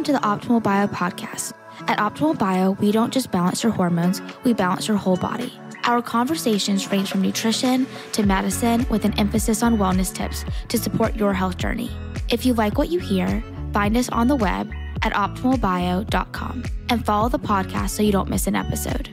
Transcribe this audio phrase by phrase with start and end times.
[0.00, 1.52] Welcome to the Optimal Bio podcast.
[1.80, 5.52] At Optimal Bio, we don't just balance your hormones, we balance your whole body.
[5.84, 11.16] Our conversations range from nutrition to medicine with an emphasis on wellness tips to support
[11.16, 11.90] your health journey.
[12.30, 13.44] If you like what you hear,
[13.74, 14.72] find us on the web
[15.02, 19.10] at optimalbio.com and follow the podcast so you don't miss an episode.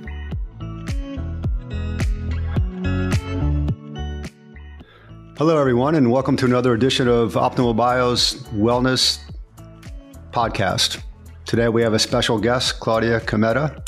[5.38, 9.27] Hello, everyone, and welcome to another edition of Optimal Bio's Wellness
[10.38, 11.02] Podcast.
[11.46, 13.84] Today we have a special guest, Claudia Cometa.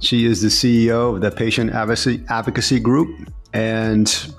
[0.00, 3.30] She is the CEO of the Patient Advocacy, Group.
[3.52, 4.34] And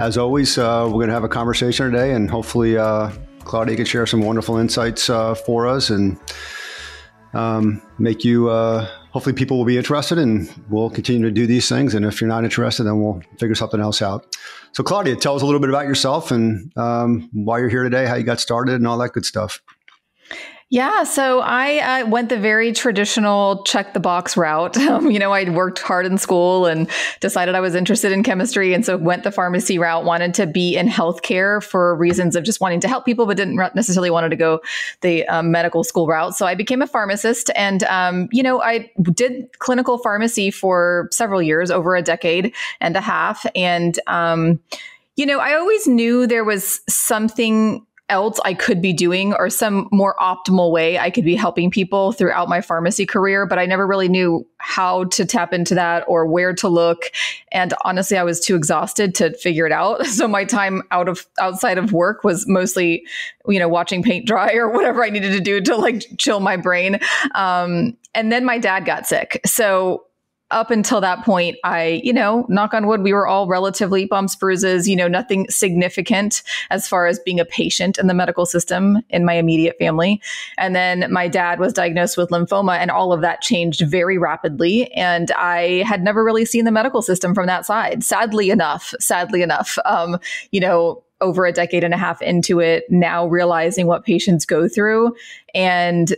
[0.00, 3.12] as always, uh, we're going to have a conversation today, and hopefully, uh,
[3.44, 6.18] Claudia can share some wonderful insights uh, for us and
[7.32, 11.68] um, make you, uh, hopefully, people will be interested, and we'll continue to do these
[11.68, 11.94] things.
[11.94, 14.36] And if you're not interested, then we'll figure something else out.
[14.72, 18.06] So, Claudia, tell us a little bit about yourself and um, why you're here today,
[18.06, 19.62] how you got started, and all that good stuff.
[20.70, 24.76] Yeah, so I uh, went the very traditional check the box route.
[24.88, 26.88] Um, you know, I'd worked hard in school and
[27.20, 28.72] decided I was interested in chemistry.
[28.72, 32.58] And so went the pharmacy route, wanted to be in healthcare for reasons of just
[32.58, 34.60] wanting to help people, but didn't necessarily wanted to go
[35.02, 36.34] the um, medical school route.
[36.34, 41.42] So I became a pharmacist and, um, you know, I did clinical pharmacy for several
[41.42, 43.44] years, over a decade and a half.
[43.54, 44.58] And, um,
[45.16, 49.88] you know, I always knew there was something else I could be doing or some
[49.92, 53.86] more optimal way I could be helping people throughout my pharmacy career, but I never
[53.86, 57.10] really knew how to tap into that or where to look.
[57.52, 60.06] And honestly, I was too exhausted to figure it out.
[60.18, 63.06] So my time out of outside of work was mostly,
[63.46, 66.56] you know, watching paint dry or whatever I needed to do to like chill my
[66.56, 66.98] brain.
[67.36, 69.40] Um, and then my dad got sick.
[69.46, 70.07] So
[70.50, 74.34] up until that point, I, you know, knock on wood, we were all relatively bumps,
[74.34, 78.98] bruises, you know, nothing significant as far as being a patient in the medical system
[79.10, 80.22] in my immediate family.
[80.56, 84.90] And then my dad was diagnosed with lymphoma, and all of that changed very rapidly.
[84.92, 88.02] And I had never really seen the medical system from that side.
[88.02, 90.18] Sadly enough, sadly enough, um,
[90.50, 94.68] you know, over a decade and a half into it, now realizing what patients go
[94.68, 95.14] through
[95.54, 96.14] and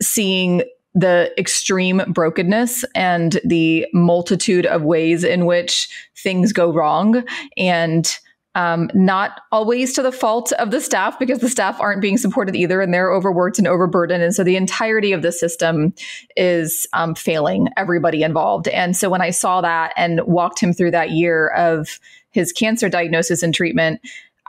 [0.00, 0.62] seeing
[0.96, 7.22] the extreme brokenness and the multitude of ways in which things go wrong
[7.58, 8.18] and
[8.54, 12.56] um, not always to the fault of the staff because the staff aren't being supported
[12.56, 14.22] either and they're overworked and overburdened.
[14.22, 15.92] And so the entirety of the system
[16.34, 18.66] is um, failing everybody involved.
[18.68, 22.88] And so when I saw that and walked him through that year of his cancer
[22.88, 24.00] diagnosis and treatment,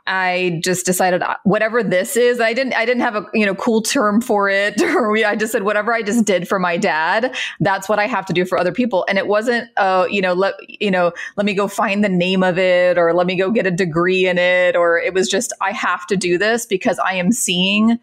[0.07, 3.53] I just decided uh, whatever this is, I didn't I didn't have a you know
[3.53, 7.35] cool term for it or I just said whatever I just did for my dad,
[7.59, 9.05] that's what I have to do for other people.
[9.09, 12.41] And it wasn't uh you know let you know let me go find the name
[12.41, 15.51] of it or let me go get a degree in it or it was just
[15.61, 17.99] I have to do this because I am seeing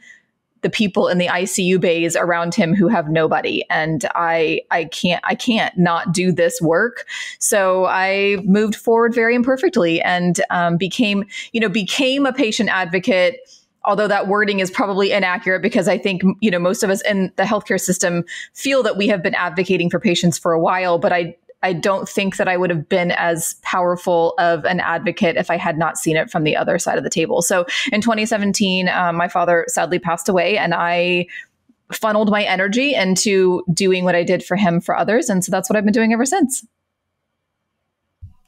[0.65, 3.63] the people in the ICU bays around him who have nobody.
[3.69, 7.07] And I, I can't, I can't not do this work.
[7.39, 13.39] So I moved forward very imperfectly and um, became, you know, became a patient advocate
[13.87, 17.31] although that wording is probably inaccurate because I think you know most of us in
[17.37, 21.13] the healthcare system feel that we have been advocating for patients for a while, but
[21.13, 25.51] I I don't think that I would have been as powerful of an advocate if
[25.51, 27.41] I had not seen it from the other side of the table.
[27.41, 31.27] So in 2017, um, my father sadly passed away, and I
[31.91, 35.31] funneled my energy into doing what I did for him for others.
[35.31, 36.67] And so that's what I've been doing ever since.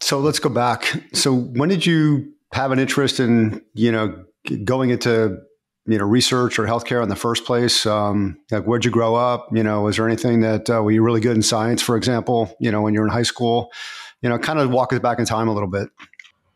[0.01, 1.03] So let's go back.
[1.15, 4.25] So when did you have an interest in, you know,
[4.65, 5.39] going into
[5.87, 7.87] you know research or healthcare in the first place?
[7.87, 9.49] Um, like where'd you grow up?
[9.53, 12.55] You know, was there anything that uh, were you really good in science, for example?
[12.61, 13.71] You know, when you're in high school,
[14.23, 15.89] you know, kind of walk us back in time a little bit.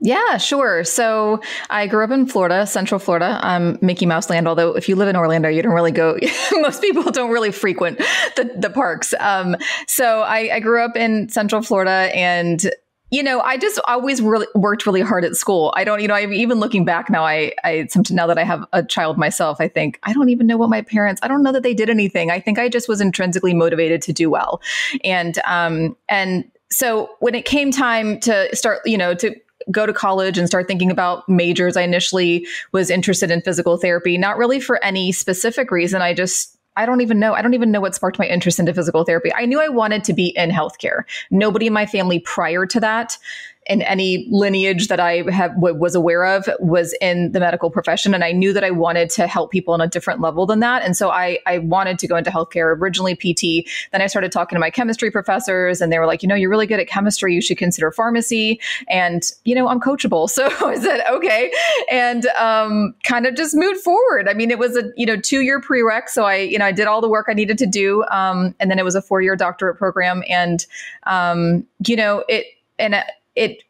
[0.03, 0.83] Yeah, sure.
[0.83, 4.49] So I grew up in Florida, Central Florida, um, Mickey Mouse Land.
[4.49, 6.19] Although if you live in Orlando, you don't really go.
[6.53, 7.99] most people don't really frequent
[8.37, 9.13] the, the parks.
[9.21, 12.71] Um, so I, I grew up in Central Florida, and
[13.11, 15.73] you know, I just always really worked really hard at school.
[15.77, 18.65] I don't, you know, I even looking back now, I, I, now that I have
[18.73, 21.53] a child myself, I think I don't even know what my parents, I don't know
[21.53, 22.31] that they did anything.
[22.31, 24.63] I think I just was intrinsically motivated to do well.
[25.03, 29.35] And, um, and so when it came time to start, you know, to
[29.73, 34.19] go to college and start thinking about majors, I initially was interested in physical therapy,
[34.19, 36.01] not really for any specific reason.
[36.01, 37.35] I just, I don't even know.
[37.35, 39.33] I don't even know what sparked my interest into physical therapy.
[39.35, 41.03] I knew I wanted to be in healthcare.
[41.31, 43.19] Nobody in my family prior to that
[43.67, 48.15] in any lineage that I have w- was aware of was in the medical profession,
[48.15, 50.83] and I knew that I wanted to help people on a different level than that.
[50.83, 52.75] And so I I wanted to go into healthcare.
[52.81, 56.29] Originally PT, then I started talking to my chemistry professors, and they were like, you
[56.29, 57.35] know, you're really good at chemistry.
[57.35, 58.61] You should consider pharmacy.
[58.89, 61.53] And you know, I'm coachable, so I said okay,
[61.91, 64.29] and um, kind of just moved forward.
[64.29, 66.73] I mean, it was a you know two year prereq, so I you know I
[66.73, 69.21] did all the work I needed to do, um, and then it was a four
[69.21, 70.65] year doctorate program, and
[71.05, 72.47] um, you know it
[72.79, 73.05] and it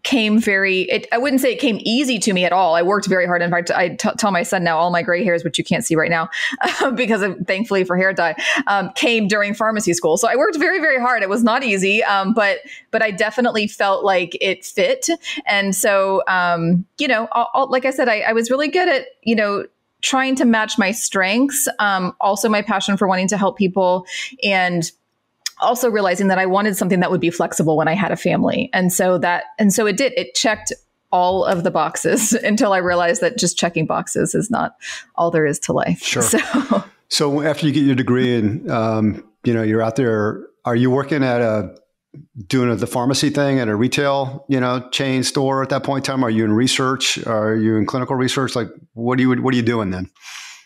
[0.03, 2.75] came very it, i wouldn't say it came easy to me at all.
[2.75, 3.43] I worked very hard.
[3.43, 5.85] In fact I t- tell my son now all my gray hairs which you can't
[5.85, 6.29] see right now
[6.95, 8.35] because of thankfully for hair dye
[8.67, 10.17] um, came during pharmacy school.
[10.17, 11.23] So i worked very very hard.
[11.23, 12.61] It was not easy um, but
[12.91, 15.09] but i definitely felt like it fit.
[15.47, 18.89] And so um, you know I'll, I'll, like i said I, I was really good
[18.89, 19.67] at you know
[20.03, 24.07] trying to match my strengths um, also my passion for wanting to help people.
[24.43, 24.91] And
[25.61, 28.71] also realizing that I wanted something that would be flexible when I had a family.
[28.73, 30.73] And so that, and so it did, it checked
[31.13, 34.77] all of the boxes until I realized that just checking boxes is not
[35.15, 36.03] all there is to life.
[36.03, 36.23] Sure.
[36.23, 40.77] So, so after you get your degree and, um, you know, you're out there, are
[40.77, 41.75] you working at a,
[42.47, 46.07] doing a, the pharmacy thing at a retail, you know, chain store at that point
[46.07, 46.25] in time?
[46.25, 47.25] Are you in research?
[47.27, 48.57] Are you in clinical research?
[48.57, 50.11] Like, what do you, what are you doing then?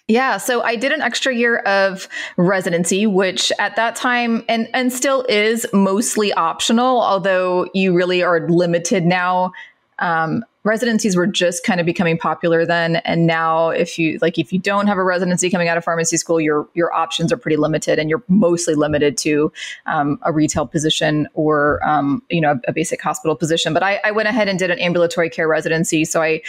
[0.07, 4.93] Yeah, so I did an extra year of residency, which at that time and and
[4.93, 9.53] still is mostly optional, although you really are limited now.
[10.01, 14.53] Um, residencies were just kind of becoming popular then, and now if you like, if
[14.53, 17.57] you don't have a residency coming out of pharmacy school, your your options are pretty
[17.57, 19.51] limited, and you're mostly limited to
[19.87, 23.73] um, a retail position or um, you know a, a, basic hospital position.
[23.73, 26.43] But I, I went ahead and did an ambulatory care residency, so I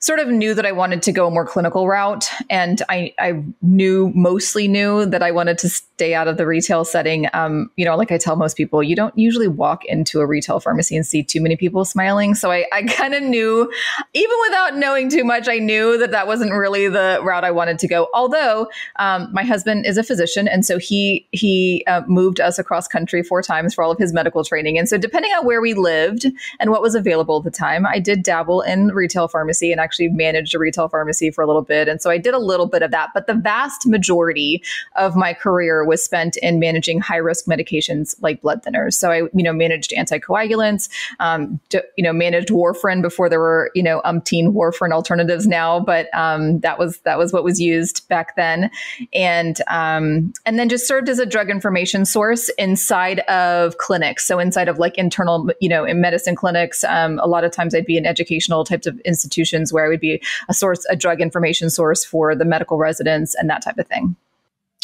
[0.00, 2.30] sort of knew that I wanted to go a more clinical route.
[2.48, 6.86] And I, I knew, mostly knew that I wanted to stay out of the retail
[6.86, 7.28] setting.
[7.34, 10.58] Um, you know, like I tell most people, you don't usually walk into a retail
[10.58, 12.34] pharmacy and see too many people smiling.
[12.34, 13.70] So I, I kind of knew,
[14.14, 17.78] even without knowing too much, I knew that that wasn't really the route I wanted
[17.80, 18.08] to go.
[18.14, 20.48] Although um, my husband is a physician.
[20.48, 24.14] And so he, he uh, moved us across country four times for all of his
[24.14, 24.78] medical training.
[24.78, 26.24] And so depending on where we lived
[26.58, 29.89] and what was available at the time, I did dabble in retail pharmacy and I
[29.90, 31.88] actually managed a retail pharmacy for a little bit.
[31.88, 33.08] And so I did a little bit of that.
[33.12, 34.62] But the vast majority
[34.94, 38.94] of my career was spent in managing high risk medications like blood thinners.
[38.94, 40.88] So I, you know, managed anticoagulants,
[41.18, 45.80] um, d- you know, managed warfarin before there were, you know, umpteen warfarin alternatives now.
[45.80, 48.70] But um, that was that was what was used back then.
[49.12, 54.24] And um, and then just served as a drug information source inside of clinics.
[54.24, 57.74] So inside of like internal, you know, in medicine clinics, um, a lot of times
[57.74, 60.96] I'd be in educational types of institutions where where I would be a source, a
[60.96, 64.16] drug information source for the medical residents and that type of thing.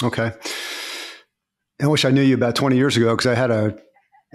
[0.03, 0.33] Okay.
[1.81, 3.77] I wish I knew you about 20 years ago because I had a,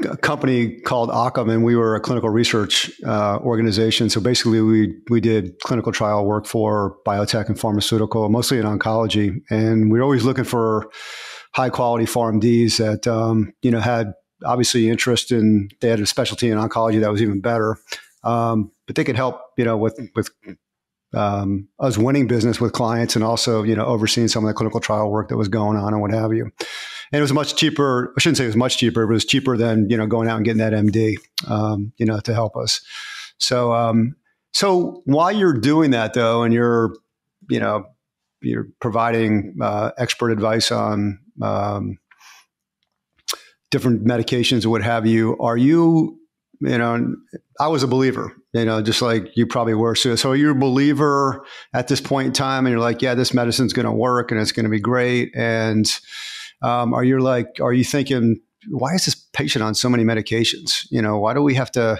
[0.05, 4.09] a, company called Occam and we were a clinical research uh, organization.
[4.09, 9.41] So basically, we, we did clinical trial work for biotech and pharmaceutical, mostly in oncology.
[9.49, 10.91] And we were always looking for
[11.53, 14.13] high quality PharmDs that, um, you know, had
[14.45, 17.77] obviously interest in, they had a specialty in oncology that was even better.
[18.23, 20.31] Um, but they could help, you know, with with
[21.13, 24.79] um, us winning business with clients and also, you know, overseeing some of the clinical
[24.79, 26.45] trial work that was going on and what have you.
[26.45, 28.11] And it was much cheaper.
[28.17, 29.05] I shouldn't say it was much cheaper.
[29.05, 31.17] But it was cheaper than you know going out and getting that MD,
[31.47, 32.81] um, you know, to help us.
[33.37, 34.15] So, um,
[34.51, 36.95] so while you're doing that though, and you're,
[37.51, 37.85] you know,
[38.41, 41.99] you're providing uh, expert advice on um,
[43.69, 46.17] different medications or what have you, are you
[46.61, 47.15] you know,
[47.59, 49.95] I was a believer, you know, just like you probably were.
[49.95, 53.33] So, so you're a believer at this point in time, and you're like, yeah, this
[53.33, 55.31] medicine's going to work and it's going to be great.
[55.35, 55.91] And
[56.61, 58.39] um, are you like, are you thinking,
[58.69, 60.85] why is this patient on so many medications?
[60.91, 61.99] You know, why do we have to,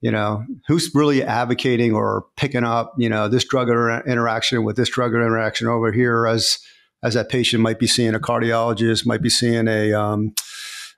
[0.00, 4.76] you know, who's really advocating or picking up, you know, this drug inter- interaction with
[4.76, 6.58] this drug interaction over here as
[7.02, 10.34] as that patient might be seeing a cardiologist, might be seeing a um,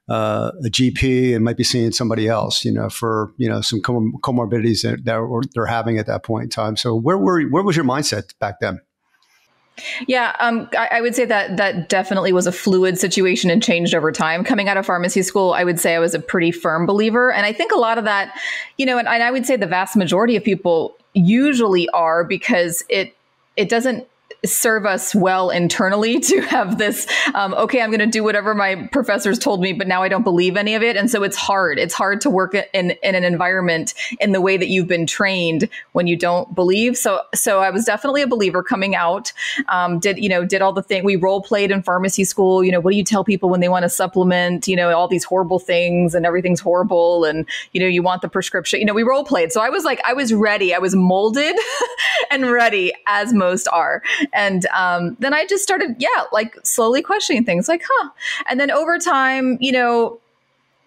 [0.08, 3.80] uh, a GP and might be seeing somebody else, you know, for you know some
[3.80, 6.76] com- comorbidities that, that they're having at that point in time.
[6.76, 8.80] So where were where was your mindset back then?
[10.06, 13.94] Yeah, um, I, I, would say that that definitely was a fluid situation and changed
[13.94, 14.44] over time.
[14.44, 17.46] Coming out of pharmacy school, I would say I was a pretty firm believer, and
[17.46, 18.38] I think a lot of that,
[18.76, 22.84] you know, and, and I would say the vast majority of people usually are because
[22.90, 23.16] it
[23.56, 24.06] it doesn't
[24.44, 28.88] serve us well internally to have this um, okay i'm going to do whatever my
[28.92, 30.96] professors told me but now i don't believe any of it.
[30.96, 31.78] And so it's hard.
[31.78, 35.68] It's hard to work in in an environment in the way that you've been trained
[35.92, 36.96] when you don't believe.
[36.96, 39.32] So so i was definitely a believer coming out.
[39.68, 42.62] Um, did you know did all the thing we role played in pharmacy school.
[42.62, 44.68] You know what do you tell people when they want to supplement?
[44.68, 48.28] You know all these horrible things and everything's horrible and you know you want the
[48.28, 48.80] prescription.
[48.80, 49.52] You know we role played.
[49.52, 50.74] So i was like i was ready.
[50.74, 51.56] I was molded
[52.30, 54.02] and ready as most are
[54.32, 58.10] and um, then I just started, yeah, like slowly questioning things like, huh.
[58.48, 60.20] And then over time, you know,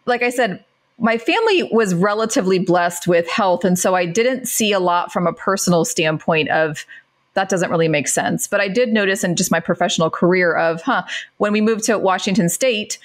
[0.05, 0.63] like I said,
[0.97, 3.65] my family was relatively blessed with health.
[3.65, 6.85] And so I didn't see a lot from a personal standpoint of
[7.33, 8.47] that doesn't really make sense.
[8.47, 11.03] But I did notice in just my professional career of, huh,
[11.37, 12.97] when we moved to Washington State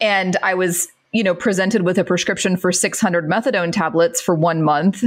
[0.00, 4.62] and I was, you know, presented with a prescription for 600 methadone tablets for one
[4.62, 5.02] month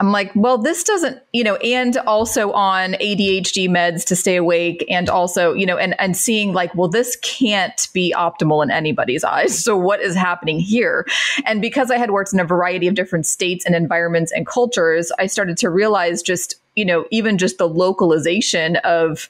[0.00, 4.82] I'm like, well, this doesn't, you know, and also on ADHD meds to stay awake
[4.88, 9.24] and also, you know, and and seeing like, well, this can't be optimal in anybody's
[9.24, 9.62] eyes.
[9.62, 11.06] So what is happening here?
[11.44, 15.12] And because I had worked in a variety of different states and environments and cultures,
[15.18, 19.28] I started to realize just, you know, even just the localization of,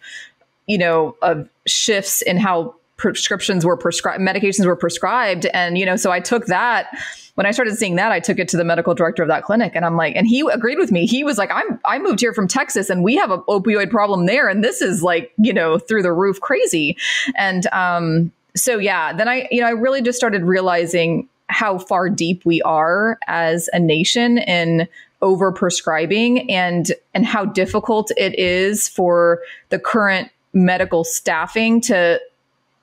[0.68, 5.46] you know, of shifts in how prescriptions were prescribed, medications were prescribed.
[5.46, 6.88] And, you know, so I took that
[7.34, 9.72] when I started seeing that, I took it to the medical director of that clinic
[9.74, 11.06] and I'm like, and he agreed with me.
[11.06, 14.26] He was like, I'm, I moved here from Texas and we have an opioid problem
[14.26, 14.48] there.
[14.48, 16.98] And this is like, you know, through the roof crazy.
[17.36, 22.10] And, um, so yeah, then I, you know, I really just started realizing how far
[22.10, 24.86] deep we are as a nation in
[25.22, 32.20] over prescribing and and how difficult it is for the current medical staffing to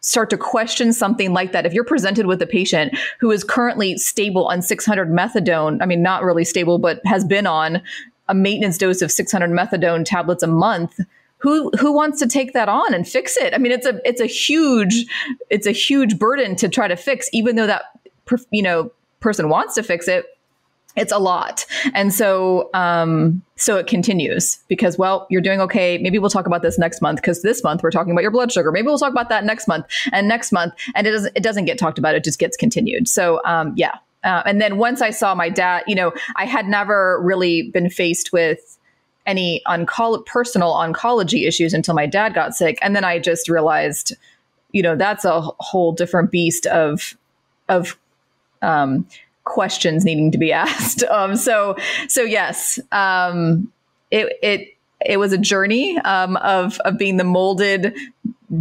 [0.08, 1.66] start to question something like that.
[1.66, 6.02] If you're presented with a patient who is currently stable on 600 methadone, I mean,
[6.02, 7.82] not really stable, but has been on
[8.30, 10.98] a maintenance dose of 600 methadone tablets a month,
[11.40, 13.54] who who wants to take that on and fix it?
[13.54, 15.06] I mean, it's a it's a huge
[15.50, 17.84] it's a huge burden to try to fix, even though that
[18.50, 20.26] you know person wants to fix it
[20.98, 21.66] it's a lot.
[21.94, 25.98] And so, um, so it continues because, well, you're doing okay.
[26.00, 28.52] Maybe we'll talk about this next month because this month we're talking about your blood
[28.52, 28.72] sugar.
[28.72, 30.74] Maybe we'll talk about that next month and next month.
[30.96, 32.16] And it doesn't, it doesn't get talked about.
[32.16, 33.08] It just gets continued.
[33.08, 33.96] So, um, yeah.
[34.24, 37.90] Uh, and then once I saw my dad, you know, I had never really been
[37.90, 38.78] faced with
[39.28, 42.80] any onco- personal oncology issues until my dad got sick.
[42.82, 44.16] And then I just realized,
[44.72, 47.16] you know, that's a whole different beast of,
[47.70, 47.98] of,
[48.62, 49.06] um,
[49.48, 51.04] questions needing to be asked.
[51.04, 51.76] Um, so,
[52.08, 53.72] so yes, um,
[54.12, 57.96] it, it, it was a journey um, of of being the molded,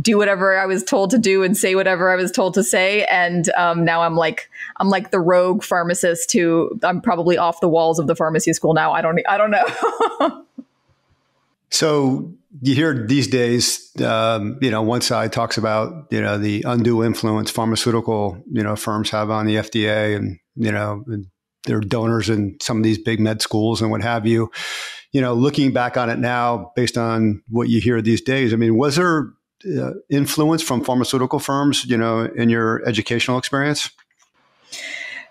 [0.00, 3.05] do whatever I was told to do and say whatever I was told to say,
[3.05, 7.69] and um, now I'm like I'm like the rogue pharmacist who I'm probably off the
[7.69, 8.93] walls of the pharmacy school now.
[8.93, 10.45] I don't I don't know.
[11.71, 12.31] so
[12.62, 17.02] you hear these days, um, you know, one side talks about you know the undue
[17.02, 21.05] influence pharmaceutical you know firms have on the FDA and you know,
[21.65, 24.51] they're donors in some of these big med schools and what have you.
[25.13, 28.57] You know, looking back on it now, based on what you hear these days, I
[28.57, 29.33] mean, was there
[29.79, 33.91] uh, influence from pharmaceutical firms, you know, in your educational experience?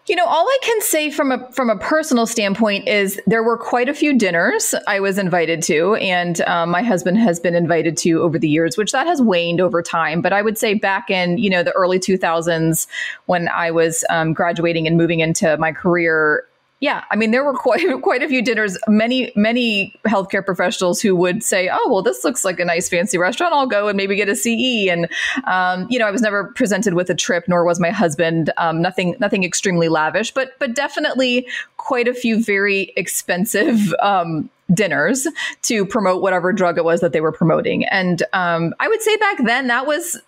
[0.07, 3.57] You know, all I can say from a from a personal standpoint is there were
[3.57, 7.97] quite a few dinners I was invited to, and um, my husband has been invited
[7.97, 10.21] to over the years, which that has waned over time.
[10.21, 12.85] But I would say back in you know the early 2000s
[13.25, 16.45] when I was um, graduating and moving into my career,
[16.82, 18.77] yeah, I mean, there were quite quite a few dinners.
[18.88, 23.17] Many many healthcare professionals who would say, "Oh, well, this looks like a nice fancy
[23.17, 23.53] restaurant.
[23.53, 25.08] I'll go and maybe get a CE." And
[25.46, 28.51] um, you know, I was never presented with a trip, nor was my husband.
[28.58, 33.94] Um, nothing nothing extremely lavish, but but definitely quite a few very expensive.
[34.01, 35.27] Um, dinners
[35.62, 37.86] to promote whatever drug it was that they were promoting.
[37.86, 40.20] And um, I would say back then that was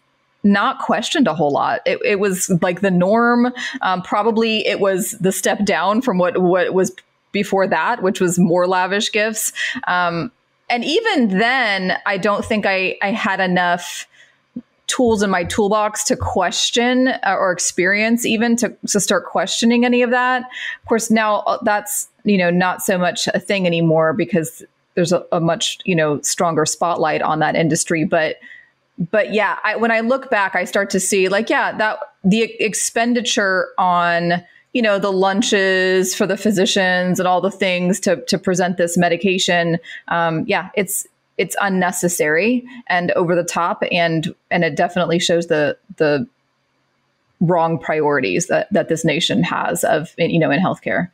[0.44, 1.82] not questioned a whole lot.
[1.86, 3.54] It, it was like the norm.
[3.82, 6.92] Um, probably it was the step down from what what was
[7.32, 9.52] before that, which was more lavish gifts.
[9.88, 10.32] Um,
[10.70, 14.08] and even then, I don't think I I had enough
[14.88, 20.02] tools in my toolbox to question uh, or experience even to, to start questioning any
[20.02, 24.14] of that of course now uh, that's you know not so much a thing anymore
[24.14, 24.64] because
[24.96, 28.38] there's a, a much you know stronger spotlight on that industry but
[28.98, 32.44] but yeah, I, when I look back, I start to see like, yeah, that the
[32.60, 38.38] expenditure on you know the lunches for the physicians and all the things to to
[38.38, 39.78] present this medication.
[40.08, 45.78] Um, yeah, it's it's unnecessary and over the top, and and it definitely shows the
[45.98, 46.28] the
[47.40, 51.10] wrong priorities that that this nation has of you know in healthcare.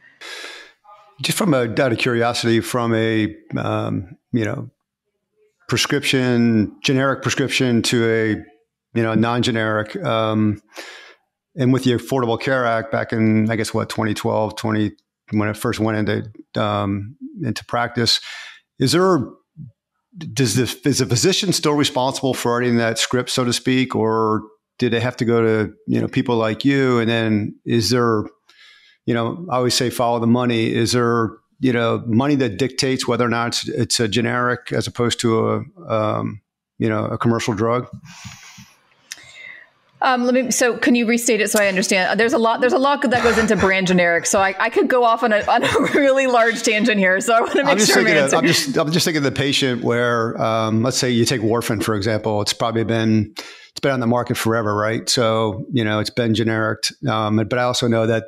[1.21, 4.69] Just from a out of curiosity, from a um, you know
[5.73, 8.29] prescription, generic prescription to a
[8.95, 9.95] you know non-generic.
[10.05, 10.61] Um,
[11.55, 14.91] and with the Affordable Care Act back in I guess what 2012, 20
[15.31, 18.21] when it first went into um, into practice,
[18.77, 19.17] is there
[20.15, 24.43] does the is the physician still responsible for writing that script, so to speak, or
[24.77, 26.99] did they have to go to you know people like you?
[26.99, 28.25] And then is there,
[29.07, 30.71] you know, I always say follow the money.
[30.71, 34.87] Is there you know money that dictates whether or not it's, it's a generic as
[34.87, 36.41] opposed to a um,
[36.79, 37.87] you know a commercial drug?
[40.03, 40.51] Um, let me.
[40.51, 42.19] So, can you restate it so I understand?
[42.19, 42.59] There's a lot.
[42.59, 44.25] There's a lot that goes into brand generic.
[44.25, 47.21] So, I, I could go off on a, on a really large tangent here.
[47.21, 48.03] So, I want to make I'm just sure.
[48.03, 51.23] Thinking of, I'm just I'm just thinking of the patient where, um, let's say you
[51.23, 52.41] take warfarin for example.
[52.41, 55.07] It's probably been it's been on the market forever, right?
[55.09, 56.83] So, you know, it's been generic.
[57.07, 58.25] Um, but I also know that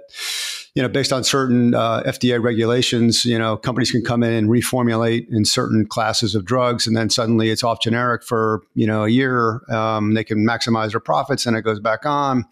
[0.76, 4.50] you know, based on certain uh, FDA regulations, you know, companies can come in and
[4.50, 9.06] reformulate in certain classes of drugs, and then suddenly it's off generic for you know
[9.06, 9.62] a year.
[9.70, 12.44] Um, they can maximize their profits, and it goes back on.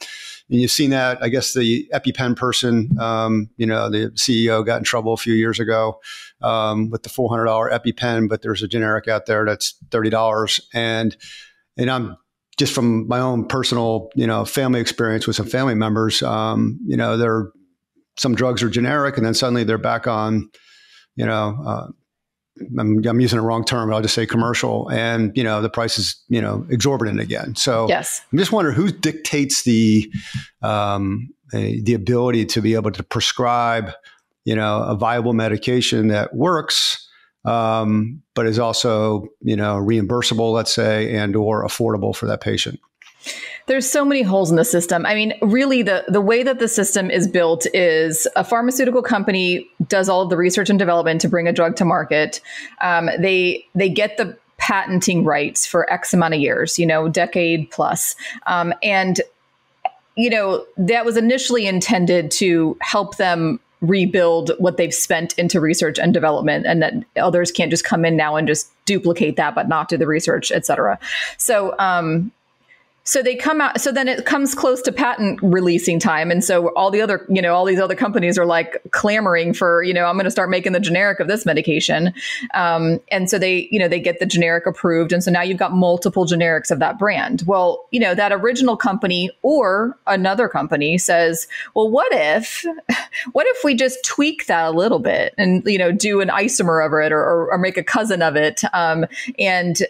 [0.50, 1.22] And you've seen that.
[1.22, 5.34] I guess the EpiPen person, um, you know, the CEO got in trouble a few
[5.34, 6.00] years ago
[6.42, 10.10] um, with the four hundred dollar EpiPen, but there's a generic out there that's thirty
[10.10, 11.18] dollars, and
[11.76, 12.16] and I'm
[12.58, 16.96] just from my own personal, you know, family experience with some family members, um, you
[16.96, 17.52] know, they're
[18.18, 20.50] some drugs are generic and then suddenly they're back on,
[21.16, 21.88] you know, uh,
[22.80, 25.70] I'm, I'm, using a wrong term, but I'll just say commercial, and you know the
[25.70, 27.56] price is you know exorbitant again.
[27.56, 30.12] So yes, I'm just wondering who dictates the
[30.62, 33.92] um, the ability to be able to prescribe
[34.46, 37.08] you know a viable medication that works,
[37.44, 42.80] um, but is also you know reimbursable, let's say, and or affordable for that patient.
[43.68, 45.06] There's so many holes in the system.
[45.06, 49.70] I mean, really, the, the way that the system is built is a pharmaceutical company
[49.88, 52.42] does all of the research and development to bring a drug to market.
[52.82, 57.70] Um, they they get the patenting rights for X amount of years, you know, decade
[57.72, 58.16] plus,
[58.46, 59.22] um, and
[60.16, 66.00] you know that was initially intended to help them rebuild what they've spent into research
[66.00, 69.68] and development and that others can't just come in now and just duplicate that but
[69.68, 70.98] not do the research et cetera
[71.38, 72.32] so um,
[73.06, 76.32] so they come out so then it comes close to patent releasing time.
[76.32, 79.84] And so all the other you know all these other companies are like clamoring for
[79.84, 82.14] you know i'm going to start making the generic of this medication.
[82.54, 85.12] Um, and so they you know they get the generic approved.
[85.12, 87.44] And so now you've got multiple generics of that brand.
[87.46, 92.66] Well you know that original company or another company says well what if
[93.34, 96.86] what if we just tweak that a little bit and you know do an isomer
[96.86, 98.62] of it or, or, or make a cousin of it?
[98.74, 99.06] Um,
[99.38, 99.82] and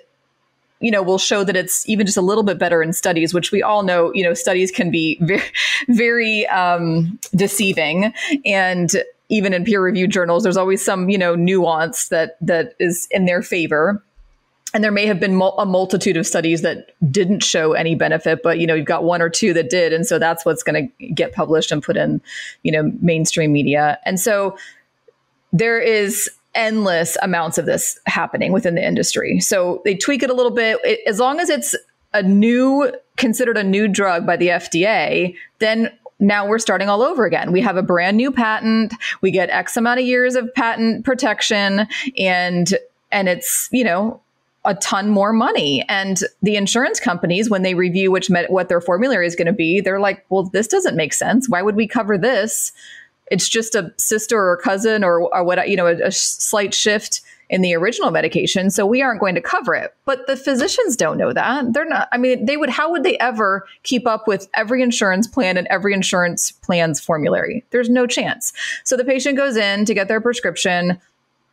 [0.80, 3.52] you know, will show that it's even just a little bit better in studies, which
[3.52, 5.44] we all know, you know, studies can be very,
[5.88, 8.14] very um, deceiving.
[8.46, 8.92] And
[9.30, 13.26] even in peer reviewed journals, there's always some, you know, nuance that that is in
[13.26, 14.04] their favor.
[14.74, 18.58] And there may have been a multitude of studies that didn't show any benefit, but
[18.58, 21.08] you know, you've got one or two that did, and so that's what's going to
[21.14, 22.20] get published and put in,
[22.64, 24.00] you know, mainstream media.
[24.04, 24.58] And so
[25.52, 29.40] there is endless amounts of this happening within the industry.
[29.40, 30.80] So they tweak it a little bit.
[30.84, 31.76] It, as long as it's
[32.14, 37.26] a new, considered a new drug by the FDA, then now we're starting all over
[37.26, 37.52] again.
[37.52, 38.94] We have a brand new patent.
[39.22, 41.88] We get X amount of years of patent protection
[42.18, 42.74] and,
[43.12, 44.22] and it's, you know,
[44.66, 45.84] a ton more money.
[45.90, 49.54] And the insurance companies, when they review which med- what their formulary is going to
[49.54, 51.50] be, they're like, well, this doesn't make sense.
[51.50, 52.72] Why would we cover this?
[53.34, 57.22] It's just a sister or cousin or, or what you know a, a slight shift
[57.50, 59.94] in the original medication so we aren't going to cover it.
[60.06, 61.74] But the physicians don't know that.
[61.74, 65.26] They're not i mean they would how would they ever keep up with every insurance
[65.26, 67.66] plan and every insurance plan's formulary?
[67.72, 68.54] There's no chance.
[68.84, 71.00] So the patient goes in to get their prescription.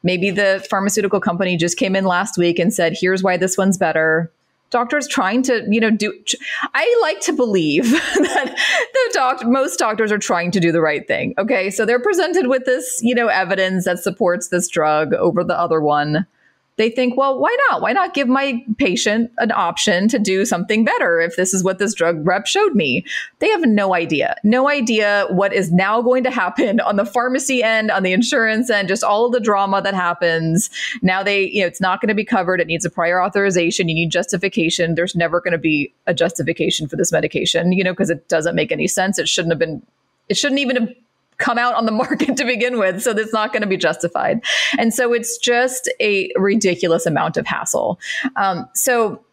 [0.02, 3.78] Maybe the pharmaceutical company just came in last week and said here's why this one's
[3.78, 4.30] better
[4.70, 6.12] doctors trying to you know do
[6.74, 8.56] i like to believe that
[8.92, 11.70] the doc most doctors are trying to do the right thing okay?
[11.70, 15.80] So they're presented with this you know evidence that supports this drug over the other
[15.80, 16.26] one
[16.80, 17.82] they think, well, why not?
[17.82, 21.78] Why not give my patient an option to do something better if this is what
[21.78, 23.04] this drug rep showed me?
[23.38, 27.62] They have no idea, no idea what is now going to happen on the pharmacy
[27.62, 30.70] end, on the insurance end, just all of the drama that happens.
[31.02, 32.62] Now they, you know, it's not going to be covered.
[32.62, 33.90] It needs a prior authorization.
[33.90, 34.94] You need justification.
[34.94, 38.54] There's never going to be a justification for this medication, you know, because it doesn't
[38.54, 39.18] make any sense.
[39.18, 39.82] It shouldn't have been,
[40.30, 40.88] it shouldn't even have
[41.40, 43.02] come out on the market to begin with.
[43.02, 44.42] So that's not going to be justified.
[44.78, 47.98] And so it's just a ridiculous amount of hassle.
[48.36, 49.24] Um, so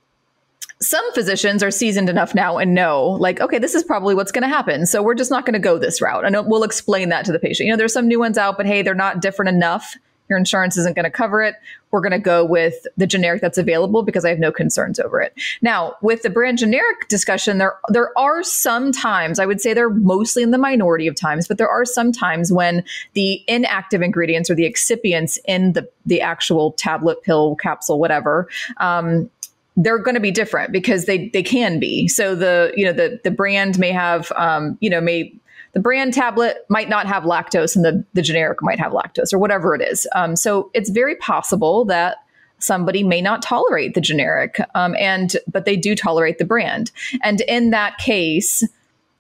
[0.80, 4.44] some physicians are seasoned enough now and know, like, okay, this is probably what's going
[4.44, 4.86] to happen.
[4.86, 6.26] So we're just not going to go this route.
[6.26, 7.66] And we'll explain that to the patient.
[7.66, 9.96] You know, there's some new ones out, but hey, they're not different enough
[10.30, 11.56] your insurance isn't going to cover it.
[11.92, 15.22] We're going to go with the generic that's available because I have no concerns over
[15.22, 15.34] it.
[15.62, 19.90] Now, with the brand generic discussion, there there are some times, I would say they're
[19.90, 24.50] mostly in the minority of times, but there are some times when the inactive ingredients
[24.50, 29.30] or the excipients in the the actual tablet, pill, capsule, whatever, um,
[29.78, 32.08] they're going to be different because they they can be.
[32.08, 35.34] So the you know the the brand may have um, you know may
[35.78, 39.38] the brand tablet might not have lactose and the, the generic might have lactose or
[39.38, 40.08] whatever it is.
[40.16, 42.18] Um, so it's very possible that
[42.58, 46.90] somebody may not tolerate the generic um, and but they do tolerate the brand
[47.22, 48.64] and in that case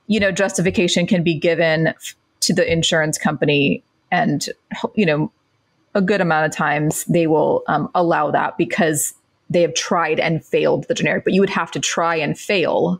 [0.07, 1.93] you know justification can be given
[2.39, 4.49] to the insurance company and
[4.95, 5.31] you know
[5.93, 9.13] a good amount of times they will um, allow that because
[9.51, 12.99] they have tried and failed the generic but you would have to try and fail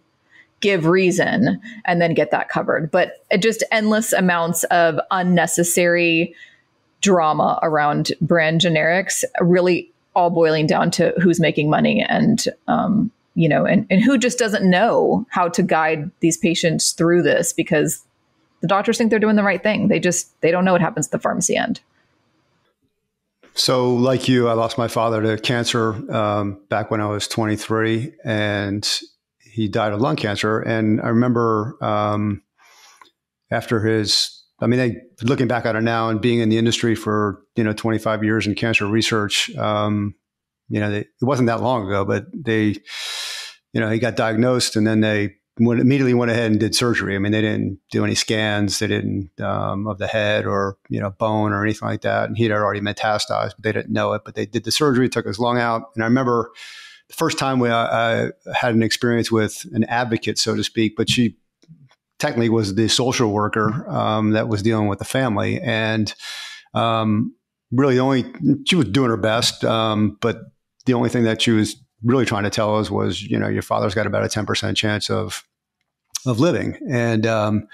[0.59, 2.89] give reason and then get that covered.
[2.91, 6.35] But just endless amounts of unnecessary
[7.01, 13.47] drama around brand generics, really all boiling down to who's making money and, um, you
[13.47, 18.03] know, and, and who just doesn't know how to guide these patients through this because
[18.61, 19.89] the doctors think they're doing the right thing.
[19.89, 21.79] They just, they don't know what happens at the pharmacy end.
[23.53, 28.13] So, like you, I lost my father to cancer um, back when I was 23,
[28.23, 28.87] and
[29.57, 30.59] he died of lung cancer.
[30.59, 32.43] And I remember um,
[33.49, 36.93] after his, I mean, they, looking back at it now and being in the industry
[36.93, 40.13] for you know 25 years in cancer research, um,
[40.69, 42.75] you know, they, it wasn't that long ago, but they,
[43.73, 47.15] you know, he got diagnosed and then they went, immediately went ahead and did surgery.
[47.15, 50.99] I mean, they didn't do any scans, they didn't um, of the head or you
[50.99, 52.25] know bone or anything like that.
[52.25, 54.21] And he had already metastasized, but they didn't know it.
[54.23, 56.51] But they did the surgery, took his lung out, and I remember
[57.09, 61.09] the first time we, I had an experience with an advocate, so to speak, but
[61.09, 61.37] she
[62.19, 65.59] technically was the social worker um, that was dealing with the family.
[65.61, 66.13] And
[66.73, 67.33] um,
[67.71, 68.25] really, the only,
[68.65, 70.37] she was doing her best, um, but
[70.85, 73.61] the only thing that she was really trying to tell us was, you know, your
[73.61, 75.43] father's got about a 10% chance of,
[76.25, 76.77] of living.
[76.89, 77.67] And, um,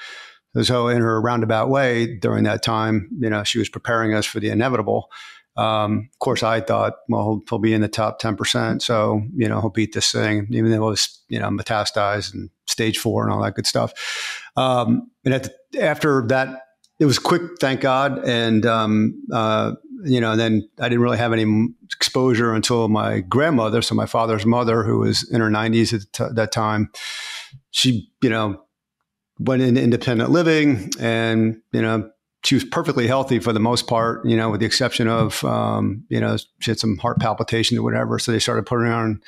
[0.61, 4.39] so in her roundabout way during that time, you know, she was preparing us for
[4.39, 5.09] the inevitable.
[5.55, 8.81] Um, of course, I thought, well, he'll, he'll, be in the top 10%.
[8.81, 12.49] So, you know, he'll beat this thing, even though it was, you know, metastasized and
[12.65, 13.93] stage four and all that good stuff.
[14.55, 16.63] Um, and the, after that,
[16.99, 18.25] it was quick, thank God.
[18.25, 19.73] And, um, uh,
[20.05, 24.45] you know, then I didn't really have any exposure until my grandmother, so my father's
[24.45, 26.91] mother, who was in her 90s at t- that time,
[27.71, 28.61] she, you know,
[29.39, 32.09] went into independent living and, you know,
[32.45, 36.03] she was perfectly healthy for the most part, you know, with the exception of, um,
[36.09, 38.19] you know, she had some heart palpitations or whatever.
[38.19, 39.21] So they started putting her on,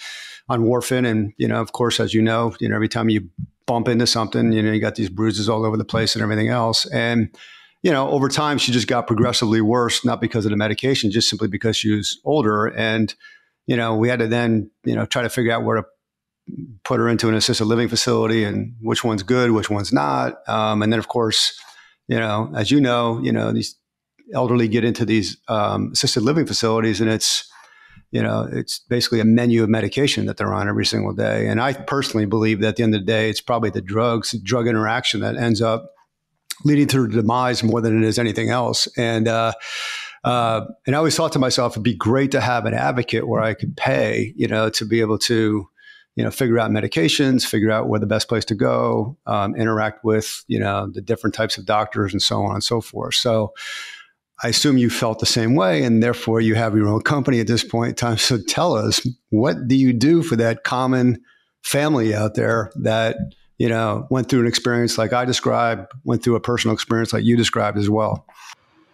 [0.50, 1.08] on warfarin.
[1.08, 3.30] And, you know, of course, as you know, you know, every time you
[3.68, 6.50] bump into something, you know, you got these bruises all over the place and everything
[6.50, 6.86] else.
[6.88, 7.30] And,
[7.84, 11.30] you know, over time, she just got progressively worse, not because of the medication, just
[11.30, 12.66] simply because she was older.
[12.66, 13.14] And,
[13.66, 15.86] you know, we had to then, you know, try to figure out where to
[16.84, 20.38] put her into an assisted living facility and which one's good, which one's not.
[20.48, 21.60] Um, and then, of course,
[22.08, 23.76] you know, as you know, you know, these
[24.34, 27.50] elderly get into these um, assisted living facilities and it's,
[28.12, 31.48] you know, it's basically a menu of medication that they're on every single day.
[31.48, 34.32] And I personally believe that at the end of the day, it's probably the drugs,
[34.44, 35.92] drug interaction that ends up
[36.64, 38.88] leading to demise more than it is anything else.
[38.98, 39.54] And, uh,
[40.24, 43.42] uh, and I always thought to myself, it'd be great to have an advocate where
[43.42, 45.68] I could pay, you know, to be able to,
[46.16, 50.04] you know, figure out medications, figure out where the best place to go, um, interact
[50.04, 53.16] with, you know, the different types of doctors and so on and so forth.
[53.16, 53.54] So
[54.44, 57.48] I assume you felt the same way, and therefore you have your own company at
[57.48, 58.18] this point in time.
[58.18, 61.22] So tell us, what do you do for that common
[61.64, 63.16] family out there that,
[63.58, 67.24] you know, went through an experience like I described, went through a personal experience like
[67.24, 68.26] you described as well?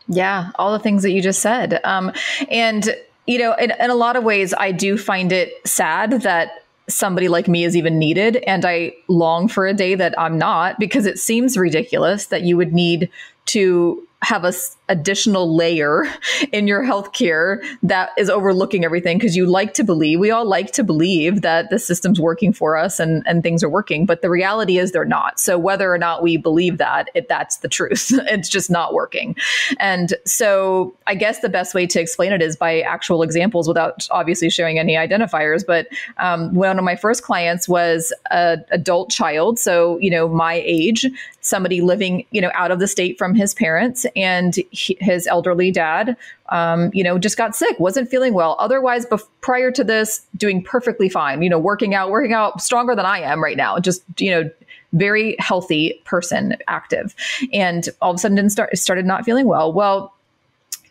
[0.08, 1.80] Yeah, all the things that you just said.
[1.84, 2.12] Um,
[2.50, 6.61] and, you know, in, in a lot of ways, I do find it sad that
[6.94, 8.38] somebody like me is even needed.
[8.48, 12.58] And I long for a day that I'm not because it seems ridiculous that you
[12.58, 13.10] would need
[13.48, 14.54] to have a
[14.90, 16.06] additional layer
[16.52, 20.72] in your healthcare that is overlooking everything because you like to believe we all like
[20.72, 24.30] to believe that the system's working for us and, and things are working but the
[24.30, 25.40] reality is they're not.
[25.40, 28.12] So whether or not we believe that it, that's the truth.
[28.32, 29.36] It's just not working.
[29.80, 34.08] And so i guess the best way to explain it is by actual examples without
[34.12, 39.60] obviously showing any identifiers but um, one of my first clients was an adult child.
[39.60, 41.06] So you know my age
[41.42, 45.72] somebody living you know out of the state from his parents and he, his elderly
[45.72, 46.16] dad,
[46.50, 48.56] um, you know, just got sick, wasn't feeling well.
[48.60, 51.42] Otherwise, bef- prior to this, doing perfectly fine.
[51.42, 53.80] You know, working out, working out stronger than I am right now.
[53.80, 54.50] Just you know,
[54.94, 57.16] very healthy person, active,
[57.54, 59.72] and all of a sudden didn't start started not feeling well.
[59.72, 60.14] Well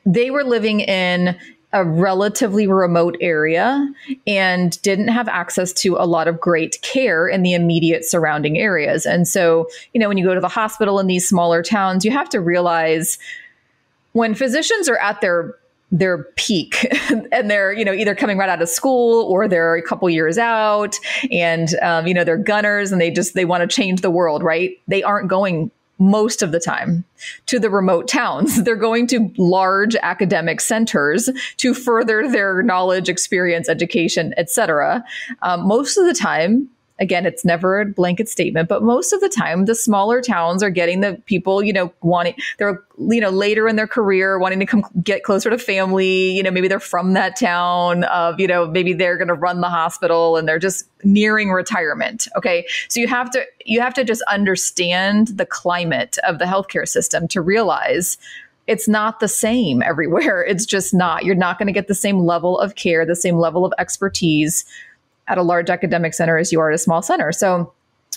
[0.07, 1.37] they were living in
[1.73, 3.89] a relatively remote area
[4.27, 9.07] and didn't have access to a lot of great care in the immediate surrounding areas.
[9.07, 12.11] And so, you know, when you go to the hospital in these smaller towns, you
[12.11, 13.19] have to realize
[14.13, 15.55] when physicians are at their
[15.93, 16.87] their peak
[17.33, 20.39] and they're you know either coming right out of school or they're a couple years
[20.39, 20.97] out
[21.33, 24.41] and um, you know they're gunners and they just they want to change the world
[24.41, 25.69] right they aren't going
[26.01, 27.05] most of the time
[27.47, 28.63] to the remote towns.
[28.65, 35.05] They're going to large academic centers to further their knowledge, experience, education, etc.
[35.43, 36.69] Um, most of the time,
[37.01, 40.71] again, it's never a blanket statement, but most of the time, the smaller towns are
[40.71, 44.67] getting the people, you know, wanting, they're, you know, later in their career, wanting to
[44.67, 46.31] come get closer to family.
[46.33, 49.63] You know, maybe they're from that town of, you know, maybe they're going to run
[49.63, 52.29] the hospital and they're just nearing retirement.
[52.37, 52.67] Okay.
[52.89, 57.27] So you have to, you have to just understand the climate of the healthcare system
[57.29, 58.19] to realize
[58.67, 60.45] it's not the same everywhere.
[60.45, 61.25] It's just not.
[61.25, 64.67] You're not going to get the same level of care, the same level of expertise
[65.31, 67.31] at a large academic center as you are at a small center.
[67.33, 67.73] So,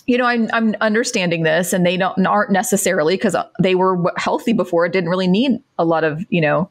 [0.08, 4.52] you know, I'm, I'm understanding this, and they don't aren't necessarily because they were healthy
[4.52, 4.86] before.
[4.86, 6.70] It didn't really need a lot of you know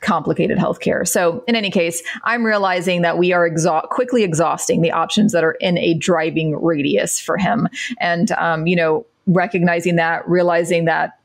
[0.00, 1.06] complicated healthcare.
[1.06, 5.44] So, in any case, I'm realizing that we are exa- quickly exhausting the options that
[5.44, 11.18] are in a driving radius for him, and um, you know, recognizing that, realizing that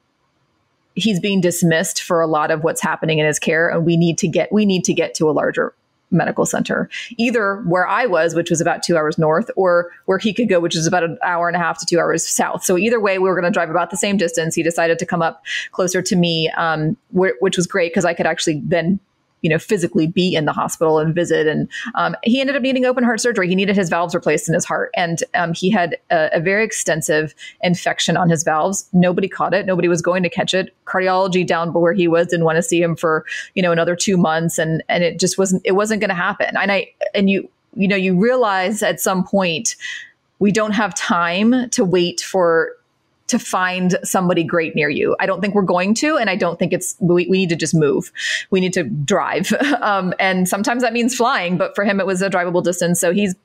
[0.96, 4.20] he's being dismissed for a lot of what's happening in his care, and we need
[4.20, 5.74] to get we need to get to a larger
[6.14, 10.34] medical center, either where I was, which was about two hours north, or where he
[10.34, 12.64] could go, which is about an hour and a half to two hours south.
[12.64, 14.56] So either way, we were going to drive about the same distance.
[14.56, 18.14] He decided to come up closer to me, um, wh- which was great because I
[18.14, 19.00] could actually then
[19.44, 21.46] you know, physically be in the hospital and visit.
[21.46, 23.48] And um, he ended up needing open heart surgery.
[23.48, 26.64] He needed his valves replaced in his heart, and um, he had a, a, very
[26.64, 28.90] extensive infection on his valves.
[28.94, 29.66] Nobody caught it.
[29.66, 30.74] Nobody was going to catch it.
[30.86, 34.18] Cardiology down where he was didn't want to see him for you know another two
[34.18, 36.56] months, and and it just wasn't it wasn't going to happen.
[36.58, 39.76] And I and you you know you realize at some point
[40.40, 42.76] we don't have time to wait for
[43.28, 45.16] to find somebody great near you.
[45.20, 47.56] I don't think we're going to, and I don't think it's, we, we need to
[47.56, 48.12] just move.
[48.52, 49.52] We need to drive.
[49.84, 53.02] Um, and sometimes that means flying, but for him, it was a drivable distance.
[53.02, 53.36] So he's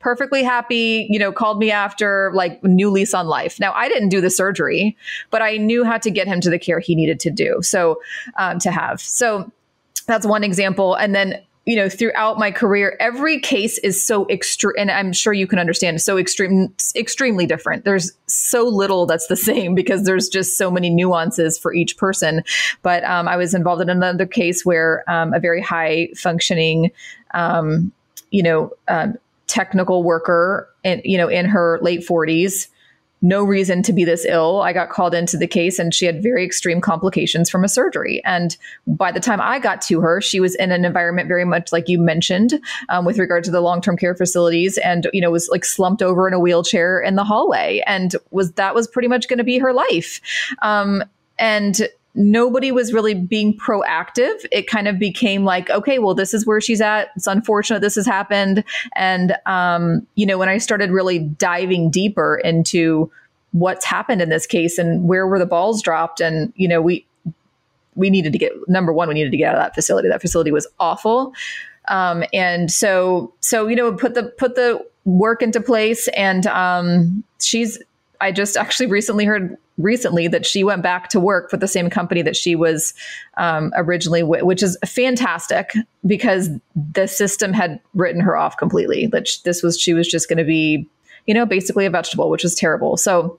[0.00, 3.60] perfectly happy, you know, called me after like new lease on life.
[3.60, 4.96] Now, I didn't do the surgery,
[5.30, 7.58] but I knew how to get him to the care he needed to do.
[7.62, 8.00] So,
[8.36, 9.00] um, to have.
[9.00, 9.52] So,
[10.06, 10.94] that's one example.
[10.94, 15.32] And then you know, throughout my career, every case is so extreme, and I'm sure
[15.32, 17.84] you can understand, so extreme, extremely different.
[17.84, 22.44] There's so little that's the same because there's just so many nuances for each person.
[22.82, 26.92] But um, I was involved in another case where um, a very high functioning,
[27.34, 27.90] um,
[28.30, 29.16] you know, um,
[29.48, 32.68] technical worker, and you know, in her late 40s
[33.22, 34.60] no reason to be this ill.
[34.60, 38.22] I got called into the case and she had very extreme complications from a surgery.
[38.24, 41.72] And by the time I got to her, she was in an environment very much
[41.72, 45.30] like you mentioned um, with regard to the long term care facilities and, you know,
[45.30, 49.08] was like slumped over in a wheelchair in the hallway and was that was pretty
[49.08, 50.20] much going to be her life.
[50.62, 51.02] Um,
[51.38, 54.44] and nobody was really being proactive.
[54.50, 57.10] It kind of became like, okay, well, this is where she's at.
[57.14, 58.64] It's unfortunate this has happened.
[58.94, 63.12] And, um, you know, when I started really diving deeper into
[63.52, 67.06] what's happened in this case and where were the balls dropped, and, you know, we,
[67.94, 70.08] we needed to get number one, we needed to get out of that facility.
[70.08, 71.34] That facility was awful.
[71.88, 77.24] Um, and so, so, you know, put the, put the work into place and, um,
[77.40, 77.78] she's,
[78.20, 81.90] I just actually recently heard recently that she went back to work for the same
[81.90, 82.94] company that she was
[83.36, 85.74] um, originally with, which is fantastic
[86.06, 89.06] because the system had written her off completely.
[89.06, 90.88] That this was she was just going to be,
[91.26, 92.96] you know, basically a vegetable, which was terrible.
[92.96, 93.38] So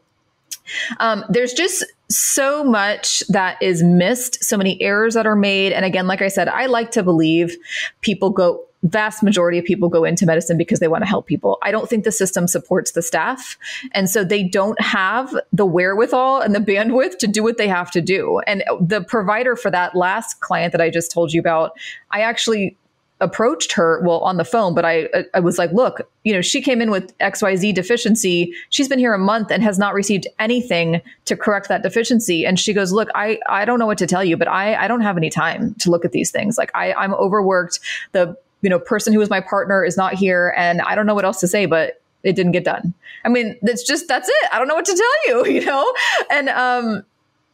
[0.99, 5.73] um, there's just so much that is missed, so many errors that are made.
[5.73, 7.55] And again, like I said, I like to believe
[8.01, 11.57] people go vast majority of people go into medicine because they want to help people.
[11.63, 13.57] I don't think the system supports the staff.
[13.93, 17.91] And so they don't have the wherewithal and the bandwidth to do what they have
[17.91, 18.39] to do.
[18.45, 21.71] And the provider for that last client that I just told you about,
[22.11, 22.77] I actually
[23.19, 26.61] approached her well on the phone but I I was like look you know she
[26.61, 31.01] came in with XYZ deficiency she's been here a month and has not received anything
[31.25, 34.23] to correct that deficiency and she goes look I I don't know what to tell
[34.23, 36.93] you but I I don't have any time to look at these things like I
[36.93, 37.79] I'm overworked
[38.11, 41.15] the you know, person who was my partner is not here and I don't know
[41.15, 42.93] what else to say, but it didn't get done.
[43.23, 44.49] I mean, that's just, that's it.
[44.51, 45.93] I don't know what to tell you, you know?
[46.29, 47.05] And, um,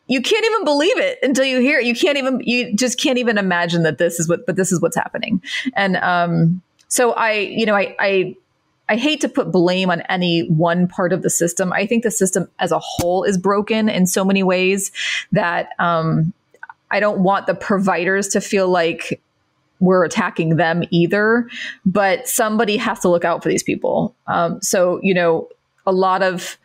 [0.08, 1.86] you can't even believe it until you hear it.
[1.86, 4.82] You can't even, you just can't even imagine that this is what, but this is
[4.82, 5.40] what's happening.
[5.76, 8.36] And, um, so I, you know, I, I,
[8.90, 11.72] I hate to put blame on any one part of the system.
[11.72, 14.92] I think the system as a whole is broken in so many ways
[15.32, 16.34] that, um,
[16.90, 19.22] I don't want the providers to feel like
[19.84, 21.48] we're attacking them either,
[21.86, 24.16] but somebody has to look out for these people.
[24.28, 25.50] Um, so, you know,
[25.86, 26.58] a lot of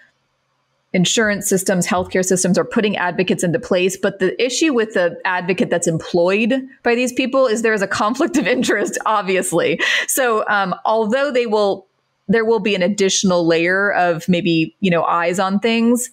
[0.93, 3.97] insurance systems, healthcare systems are putting advocates into place.
[3.97, 6.55] But the issue with the advocate that's employed
[6.85, 9.81] by these people is there is a conflict of interest, obviously.
[10.07, 11.87] So, um, although they will,
[12.29, 16.11] there will be an additional layer of maybe, you know, eyes on things.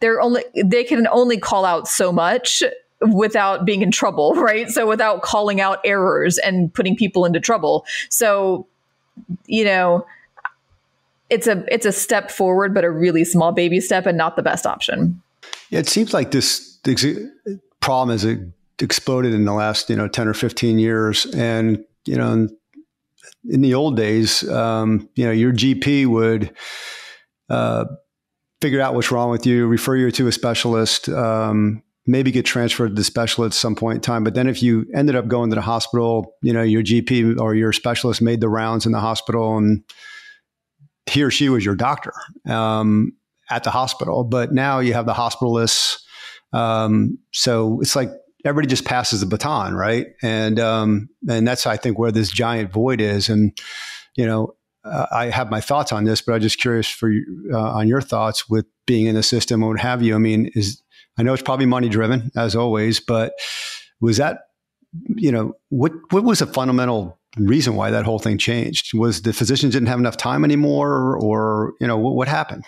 [0.00, 2.62] They're only, they can only call out so much
[3.00, 4.68] without being in trouble, right?
[4.68, 7.86] So without calling out errors and putting people into trouble.
[8.10, 8.66] So,
[9.46, 10.06] you know,
[11.30, 14.42] it's a it's a step forward, but a really small baby step and not the
[14.42, 15.22] best option.
[15.70, 16.78] Yeah, it seems like this,
[17.80, 18.26] problem has
[18.80, 22.48] exploded in the last you know ten or fifteen years, and you know,
[23.44, 26.54] in the old days, um, you know, your GP would.
[27.50, 27.84] Uh,
[28.60, 32.88] figure out what's wrong with you, refer you to a specialist, um, maybe get transferred
[32.88, 34.24] to the specialist at some point in time.
[34.24, 37.54] But then if you ended up going to the hospital, you know, your GP or
[37.54, 39.84] your specialist made the rounds in the hospital and
[41.06, 42.14] he or she was your doctor
[42.46, 43.12] um,
[43.50, 44.24] at the hospital.
[44.24, 45.98] But now you have the hospitalists.
[46.54, 48.10] Um, so it's like
[48.42, 50.06] everybody just passes the baton, right?
[50.22, 53.28] And um, and that's I think where this giant void is.
[53.28, 53.56] And
[54.16, 57.12] you know, uh, I have my thoughts on this, but I'm just curious for
[57.52, 60.14] uh, on your thoughts with being in the system and what have you.
[60.14, 60.82] I mean, is
[61.18, 63.32] I know it's probably money driven as always, but
[64.00, 64.38] was that,
[65.16, 68.96] you know, what, what was the fundamental reason why that whole thing changed?
[68.96, 72.64] Was the physicians didn't have enough time anymore or, you know, what, what happened?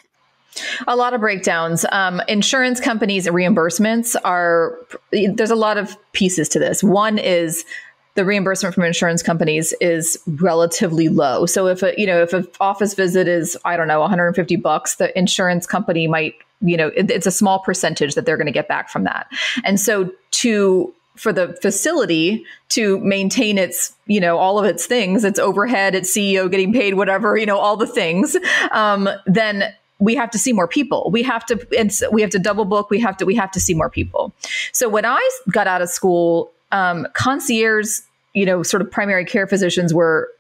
[0.88, 1.86] A lot of breakdowns.
[1.92, 4.76] Um, insurance companies' reimbursements are,
[5.12, 6.82] there's a lot of pieces to this.
[6.82, 7.64] One is,
[8.14, 11.46] the reimbursement from insurance companies is relatively low.
[11.46, 14.96] So if a you know if an office visit is I don't know 150 bucks,
[14.96, 18.52] the insurance company might you know it, it's a small percentage that they're going to
[18.52, 19.28] get back from that.
[19.64, 25.22] And so to for the facility to maintain its you know all of its things
[25.22, 28.36] its overhead its ceo getting paid whatever you know all the things
[28.70, 29.70] um, then
[30.00, 31.10] we have to see more people.
[31.12, 33.60] We have to and we have to double book we have to we have to
[33.60, 34.32] see more people.
[34.72, 38.00] So when i got out of school um, concierge
[38.32, 40.30] you know, sort of primary care physicians were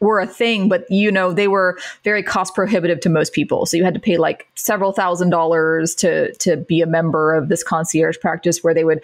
[0.00, 3.66] were a thing, but you know, they were very cost prohibitive to most people.
[3.66, 7.48] So you had to pay like several thousand dollars to to be a member of
[7.48, 9.02] this concierge practice where they would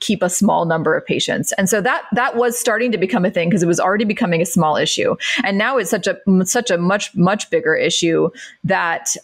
[0.00, 1.52] keep a small number of patients.
[1.52, 4.40] And so that that was starting to become a thing because it was already becoming
[4.40, 5.16] a small issue.
[5.44, 8.30] And now it's such a such a much much bigger issue
[8.64, 9.16] that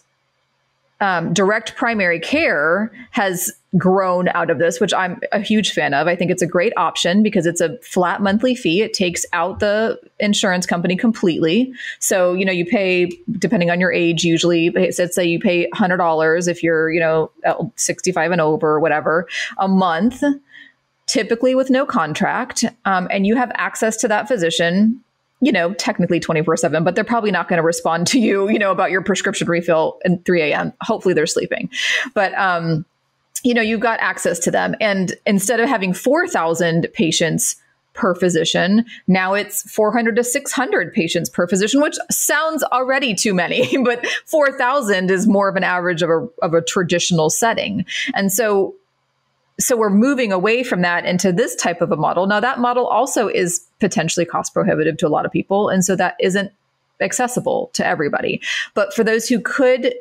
[0.99, 6.07] um, direct primary care has grown out of this, which I'm a huge fan of.
[6.07, 8.81] I think it's a great option because it's a flat monthly fee.
[8.81, 11.71] It takes out the insurance company completely.
[11.99, 16.47] So, you know, you pay, depending on your age, usually, let's say you pay $100
[16.47, 17.31] if you're, you know,
[17.75, 20.23] 65 and over or whatever a month,
[21.05, 22.65] typically with no contract.
[22.85, 25.03] Um, and you have access to that physician
[25.39, 28.59] you know, technically 24 7, but they're probably not going to respond to you, you
[28.59, 30.73] know, about your prescription refill at 3 a.m.
[30.81, 31.69] Hopefully they're sleeping.
[32.13, 32.85] But, um,
[33.43, 34.75] you know, you've got access to them.
[34.81, 37.55] And instead of having 4,000 patients
[37.93, 43.77] per physician, now it's 400 to 600 patients per physician, which sounds already too many,
[43.83, 47.85] but 4,000 is more of an average of a, of a traditional setting.
[48.15, 48.75] And so
[49.59, 52.27] so we're moving away from that into this type of a model.
[52.27, 55.69] Now that model also is potentially cost prohibitive to a lot of people.
[55.69, 56.51] And so that isn't
[57.01, 58.41] accessible to everybody.
[58.73, 59.93] But for those who could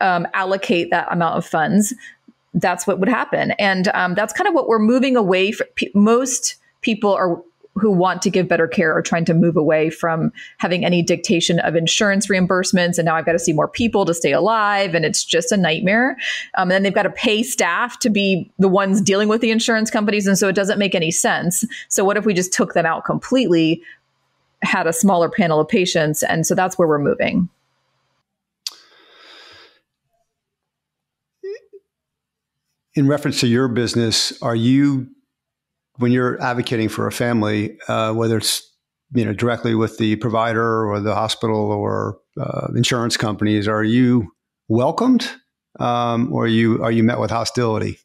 [0.00, 1.94] um, allocate that amount of funds,
[2.54, 3.52] that's what would happen.
[3.52, 5.68] And um, that's kind of what we're moving away from.
[5.94, 7.40] Most people are
[7.80, 11.58] who want to give better care are trying to move away from having any dictation
[11.60, 12.98] of insurance reimbursements.
[12.98, 14.94] And now I've got to see more people to stay alive.
[14.94, 16.16] And it's just a nightmare.
[16.56, 19.50] Um, and then they've got to pay staff to be the ones dealing with the
[19.50, 20.26] insurance companies.
[20.26, 21.64] And so it doesn't make any sense.
[21.88, 23.82] So what if we just took them out completely,
[24.62, 26.22] had a smaller panel of patients?
[26.22, 27.48] And so that's where we're moving.
[32.94, 35.08] In reference to your business, are you
[36.00, 38.66] when you're advocating for a family, uh, whether it's
[39.12, 44.32] you know directly with the provider or the hospital or uh, insurance companies, are you
[44.68, 45.30] welcomed
[45.78, 47.98] um, or are you are you met with hostility?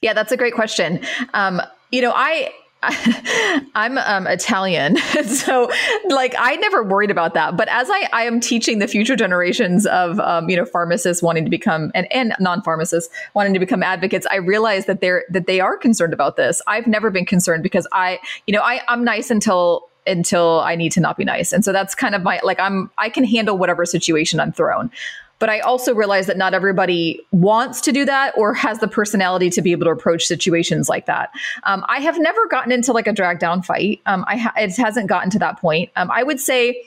[0.00, 1.00] Yeah, that's a great question.
[1.34, 1.60] Um,
[1.90, 5.70] you know, I I'm um, Italian, so
[6.08, 7.56] like I never worried about that.
[7.56, 11.44] But as I, I am teaching the future generations of um, you know pharmacists wanting
[11.44, 15.58] to become and, and non-pharmacists wanting to become advocates, I realize that they're that they
[15.58, 16.62] are concerned about this.
[16.68, 20.92] I've never been concerned because I you know I I'm nice until until I need
[20.92, 23.58] to not be nice, and so that's kind of my like I'm I can handle
[23.58, 24.92] whatever situation I'm thrown.
[25.38, 29.50] But I also realize that not everybody wants to do that or has the personality
[29.50, 31.30] to be able to approach situations like that.
[31.64, 34.00] Um, I have never gotten into like a drag down fight.
[34.06, 35.90] Um, I ha- it hasn't gotten to that point.
[35.96, 36.86] Um, I would say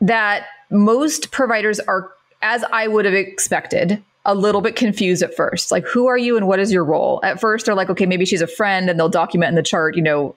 [0.00, 5.72] that most providers are, as I would have expected, a little bit confused at first.
[5.72, 7.20] Like, who are you and what is your role?
[7.22, 9.96] At first, they're like, okay, maybe she's a friend, and they'll document in the chart,
[9.96, 10.34] you know,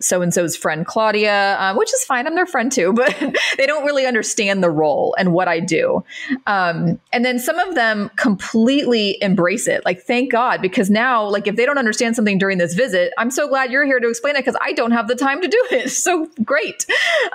[0.00, 2.26] so and so's friend Claudia, um, which is fine.
[2.26, 3.14] I'm their friend too, but
[3.56, 6.04] they don't really understand the role and what I do.
[6.46, 9.84] Um, and then some of them completely embrace it.
[9.84, 13.30] Like, thank God, because now, like, if they don't understand something during this visit, I'm
[13.30, 15.62] so glad you're here to explain it because I don't have the time to do
[15.70, 15.90] it.
[15.90, 16.86] So great.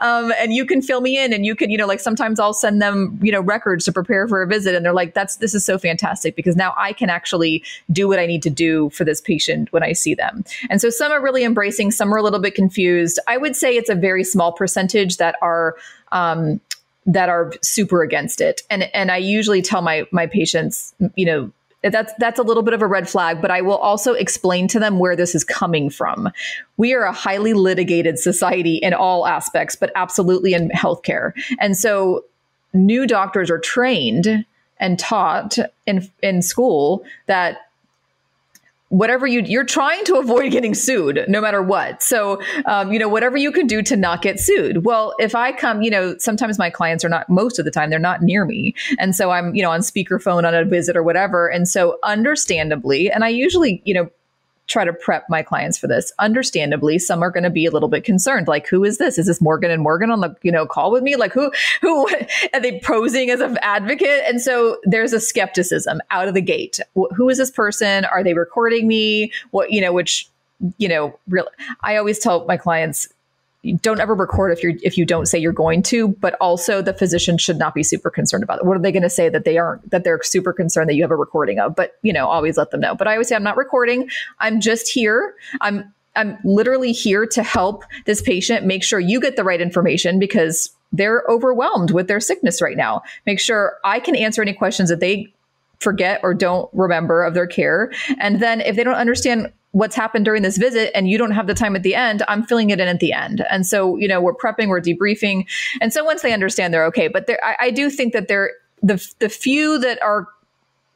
[0.02, 2.54] Um, and you can fill me in and you can, you know, like sometimes I'll
[2.54, 4.76] send them, you know, records to prepare for a visit.
[4.76, 8.20] And they're like, that's, this is so fantastic because now I can actually do what
[8.20, 10.44] I need to do for this patient when I see them.
[10.70, 13.20] And so some are really embracing, some are a little bit bit confused.
[13.28, 15.76] I would say it's a very small percentage that are
[16.12, 16.60] um,
[17.06, 21.52] that are super against it, and and I usually tell my my patients, you know,
[21.84, 24.80] that's that's a little bit of a red flag but i will also explain to
[24.80, 26.30] them where this is coming from.
[26.78, 31.32] We are a highly litigated society in all aspects but absolutely in healthcare.
[31.60, 32.26] And so
[32.74, 34.46] new doctors are trained
[34.80, 37.69] and taught in in school that
[38.90, 42.04] whatever you you're trying to avoid getting sued no matter what.
[42.04, 44.86] So um, you know whatever you can do to not get sued.
[44.86, 47.90] Well if i come you know sometimes my clients are not most of the time
[47.90, 48.76] they're not near me.
[48.98, 51.48] And so i'm you know on speakerphone on a visit or whatever.
[51.48, 54.10] And so understandably and i usually you know
[54.70, 56.14] try to prep my clients for this.
[56.20, 58.48] Understandably, some are going to be a little bit concerned.
[58.48, 59.18] Like, who is this?
[59.18, 61.16] Is this Morgan and Morgan on the you know call with me?
[61.16, 61.52] Like, who
[61.82, 62.08] who
[62.54, 64.24] are they posing as an advocate?
[64.28, 66.80] And so there's a skepticism out of the gate.
[67.16, 68.06] Who is this person?
[68.06, 69.32] Are they recording me?
[69.52, 69.92] What you know?
[69.92, 70.30] Which
[70.78, 71.48] you know, real.
[71.82, 73.08] I always tell my clients
[73.82, 76.94] don't ever record if you're if you don't say you're going to but also the
[76.94, 78.66] physician should not be super concerned about it.
[78.66, 81.04] What are they going to say that they aren't that they're super concerned that you
[81.04, 81.76] have a recording of?
[81.76, 82.96] But you know always let them know.
[82.96, 84.10] But i always say i'm not recording.
[84.40, 85.36] I'm just here.
[85.60, 88.66] I'm i'm literally here to help this patient.
[88.66, 93.02] Make sure you get the right information because they're overwhelmed with their sickness right now.
[93.26, 95.34] Make sure i can answer any questions that they
[95.80, 97.92] forget or don't remember of their care.
[98.20, 101.48] And then if they don't understand what's happened during this visit and you don't have
[101.48, 103.46] the time at the end, I'm filling it in at the end.
[103.50, 105.48] And so, you know, we're prepping, we're debriefing.
[105.80, 107.08] And so once they understand, they're okay.
[107.08, 108.52] But I, I do think that there,
[108.82, 110.28] the, the few that are,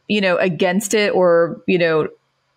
[0.08, 2.08] you know, against it or, you know,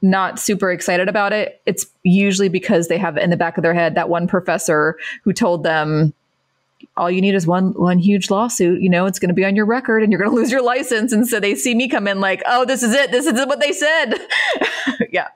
[0.02, 3.74] not super excited about it, it's usually because they have in the back of their
[3.74, 6.14] head that one professor who told them,
[6.96, 9.56] all you need is one one huge lawsuit you know it's going to be on
[9.56, 12.06] your record and you're going to lose your license and so they see me come
[12.06, 14.14] in like oh this is it this is what they said
[15.10, 15.28] yeah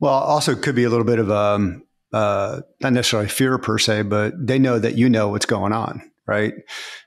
[0.00, 1.82] well, also could be a little bit of um,
[2.12, 6.02] uh, not necessarily fear per se, but they know that you know what's going on,
[6.26, 6.54] right?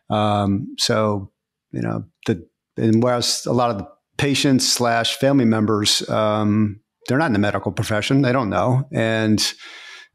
[0.09, 1.31] Um, so
[1.71, 3.87] you know the and whereas a lot of the
[4.17, 9.53] patients slash family members, um, they're not in the medical profession, they don't know, and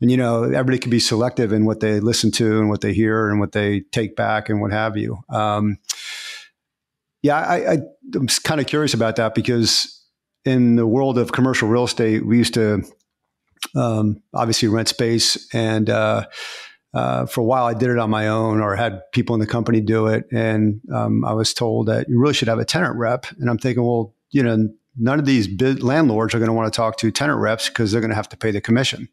[0.00, 2.92] and you know everybody can be selective in what they listen to and what they
[2.92, 5.18] hear and what they take back and what have you.
[5.28, 5.78] Um,
[7.22, 7.78] yeah, I, I,
[8.14, 9.93] I'm kind of curious about that because
[10.44, 12.84] in the world of commercial real estate, we used to
[13.74, 16.26] um, obviously rent space, and uh,
[16.92, 19.46] uh, for a while I did it on my own, or had people in the
[19.46, 20.26] company do it.
[20.32, 23.26] And um, I was told that you really should have a tenant rep.
[23.40, 25.48] And I'm thinking, well, you know, none of these
[25.82, 28.28] landlords are going to want to talk to tenant reps because they're going to have
[28.28, 29.08] to pay the commission,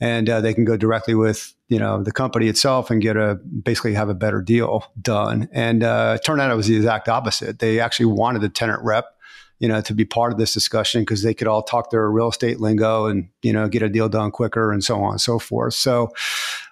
[0.00, 3.36] and uh, they can go directly with you know the company itself and get a
[3.62, 5.48] basically have a better deal done.
[5.52, 7.60] And uh, it turned out it was the exact opposite.
[7.60, 9.06] They actually wanted a tenant rep
[9.60, 12.30] you know, to be part of this discussion because they could all talk their real
[12.30, 15.38] estate lingo and, you know, get a deal done quicker and so on and so
[15.38, 15.74] forth.
[15.74, 16.12] So,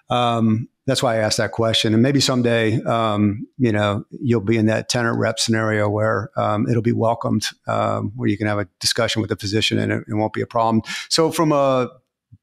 [0.09, 1.93] um, that's why I asked that question.
[1.93, 6.67] And maybe someday, um, you know, you'll be in that tenant rep scenario where um,
[6.67, 10.03] it'll be welcomed, um, where you can have a discussion with the physician and it,
[10.07, 10.81] it, won't be a problem.
[11.09, 11.89] So, from a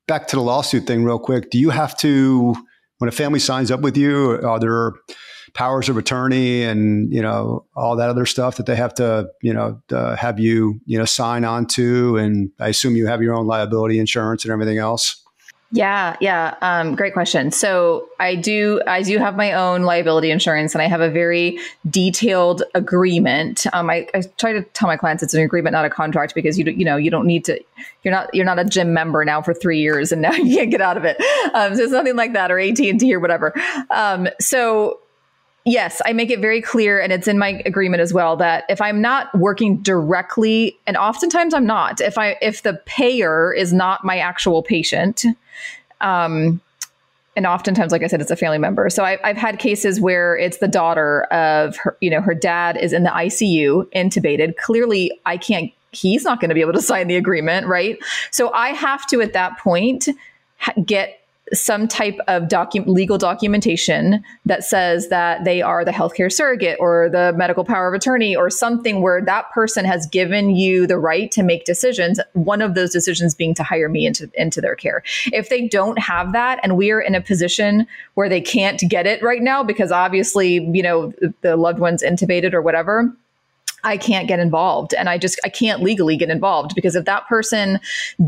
[0.06, 2.54] back to the lawsuit thing, real quick, do you have to,
[2.98, 4.92] when a family signs up with you, are there
[5.56, 9.54] powers of attorney and you know all that other stuff that they have to you
[9.54, 13.34] know uh, have you you know sign on to and i assume you have your
[13.34, 15.22] own liability insurance and everything else
[15.72, 16.54] yeah, yeah.
[16.62, 17.50] Um, great question.
[17.50, 21.58] So I do, I do have my own liability insurance, and I have a very
[21.90, 23.66] detailed agreement.
[23.72, 26.56] Um, I, I, try to tell my clients it's an agreement, not a contract, because
[26.56, 27.60] you, you know, you don't need to.
[28.04, 30.70] You're not, you're not a gym member now for three years, and now you can't
[30.70, 31.20] get out of it.
[31.52, 33.52] Um, so it's nothing like that, or AT and T, or whatever.
[33.90, 35.00] Um, so
[35.68, 38.80] Yes, I make it very clear, and it's in my agreement as well that if
[38.80, 44.04] I'm not working directly, and oftentimes I'm not, if I if the payer is not
[44.04, 45.24] my actual patient,
[46.00, 46.60] um,
[47.34, 48.88] and oftentimes, like I said, it's a family member.
[48.90, 52.78] So I, I've had cases where it's the daughter of her, you know, her dad
[52.78, 54.56] is in the ICU, intubated.
[54.56, 57.98] Clearly, I can't, he's not going to be able to sign the agreement, right?
[58.30, 60.08] So I have to, at that point,
[60.84, 66.76] get some type of docu- legal documentation that says that they are the healthcare surrogate
[66.80, 70.98] or the medical power of attorney or something where that person has given you the
[70.98, 74.74] right to make decisions one of those decisions being to hire me into into their
[74.74, 75.02] care.
[75.32, 79.06] If they don't have that and we are in a position where they can't get
[79.06, 83.14] it right now because obviously you know the loved one's intubated or whatever
[83.86, 87.26] I can't get involved and I just I can't legally get involved because if that
[87.28, 87.78] person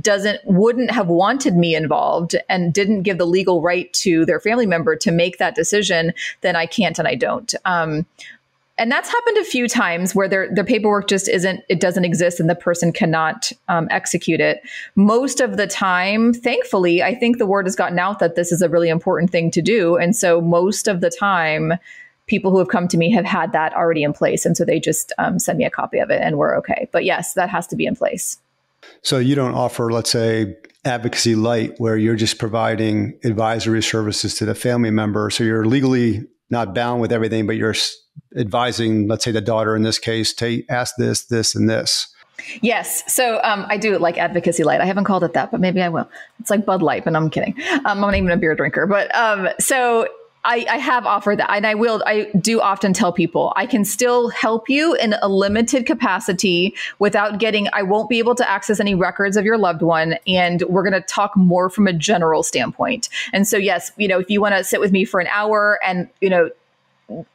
[0.01, 4.67] doesn't wouldn't have wanted me involved and didn't give the legal right to their family
[4.67, 7.53] member to make that decision, then I can't and I don't.
[7.65, 8.07] Um,
[8.79, 12.39] and that's happened a few times where their the paperwork just isn't it doesn't exist
[12.39, 14.63] and the person cannot um, execute it
[14.95, 18.63] most of the time thankfully i think the word has gotten out that this is
[18.63, 21.73] a really important thing to do and so most of the time
[22.29, 24.47] people who have come to me have had that already in place.
[24.47, 26.89] And so they just um, send me a copy of it and we're okay.
[26.93, 28.39] But yes, that has to be in place.
[29.03, 34.45] So you don't offer, let's say, advocacy light where you're just providing advisory services to
[34.45, 35.31] the family member.
[35.31, 37.75] So you're legally not bound with everything, but you're
[38.37, 42.15] advising, let's say, the daughter in this case, to ask this, this, and this.
[42.63, 43.03] Yes.
[43.13, 44.81] So um, I do like advocacy light.
[44.81, 46.09] I haven't called it that, but maybe I will.
[46.41, 47.55] It's like Bud Light, but I'm kidding.
[47.71, 48.87] Um, I'm not even a beer drinker.
[48.87, 50.09] But um, so
[50.49, 53.85] I, I, have offered that and I will, I do often tell people I can
[53.85, 58.81] still help you in a limited capacity without getting, I won't be able to access
[58.81, 60.17] any records of your loved one.
[60.27, 63.11] And we're going to talk more from a general standpoint.
[63.35, 65.79] And so, yes, you know, if you want to sit with me for an hour
[65.87, 66.49] and, you know,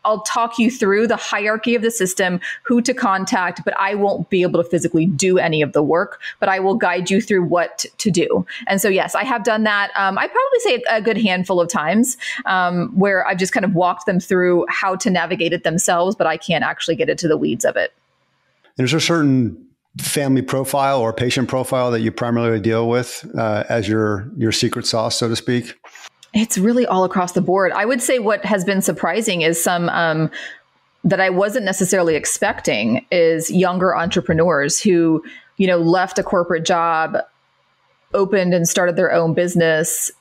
[0.05, 4.29] I'll talk you through the hierarchy of the system, who to contact, but I won't
[4.29, 7.43] be able to physically do any of the work, but I will guide you through
[7.43, 8.45] what to do.
[8.67, 9.91] And so, yes, I have done that.
[9.95, 13.73] Um, I probably say a good handful of times um, where I've just kind of
[13.73, 17.37] walked them through how to navigate it themselves, but I can't actually get into the
[17.37, 17.93] weeds of it.
[18.77, 19.67] And is there a certain
[19.99, 24.85] family profile or patient profile that you primarily deal with uh, as your your secret
[24.87, 25.75] sauce, so to speak?
[26.33, 27.71] It's really all across the board.
[27.71, 30.31] I would say what has been surprising is some um,
[31.03, 35.23] that I wasn't necessarily expecting is younger entrepreneurs who,
[35.57, 37.17] you know, left a corporate job,
[38.13, 40.11] opened and started their own business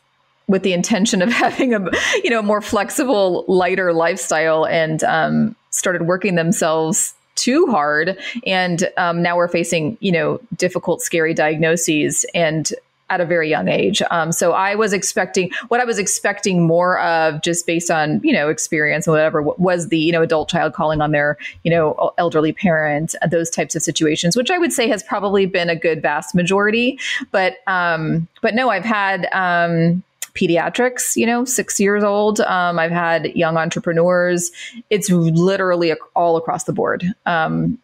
[0.49, 1.81] with the intention of having a,
[2.23, 9.23] you know, more flexible, lighter lifestyle and um, started working themselves too hard and um,
[9.23, 12.75] now we're facing you know difficult scary diagnoses and
[13.13, 14.01] at a very young age.
[14.11, 18.33] Um, so I was expecting what I was expecting more of just based on, you
[18.33, 22.15] know, experience and whatever was the, you know, adult child calling on their, you know,
[22.17, 25.77] elderly parent, uh, those types of situations, which I would say has probably been a
[25.77, 26.99] good vast majority.
[27.33, 30.03] But, um, but no, I've had, um,
[30.35, 32.41] pediatrics, you know, six years old.
[32.41, 34.51] Um, I've had young entrepreneurs.
[34.89, 37.05] It's literally all across the board.
[37.27, 37.79] Um,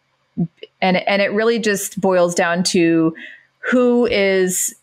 [0.81, 3.13] and, and it really just boils down to
[3.59, 4.73] who is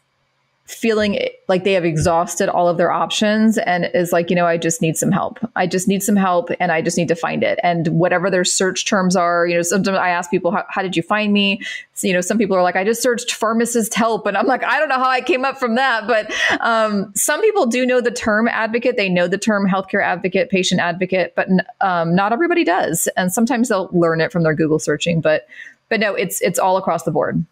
[0.67, 4.57] feeling like they have exhausted all of their options and is like, you know, I
[4.57, 5.39] just need some help.
[5.55, 7.61] I just need some help and I just need to find it.
[7.63, 10.97] And whatever their search terms are, you know, sometimes I ask people, how, how did
[10.97, 11.61] you find me?
[11.95, 14.27] So, you know, some people are like, I just searched pharmacist help.
[14.27, 16.09] And I'm like, I don't know how I came up from that.
[16.09, 18.97] But um, some people do know the term advocate.
[18.97, 21.49] They know the term healthcare advocate, patient advocate, but
[21.81, 23.09] um, not everybody does.
[23.17, 25.21] And sometimes they'll learn it from their Google searching.
[25.21, 25.47] But
[25.89, 27.45] but no, it's it's all across the board.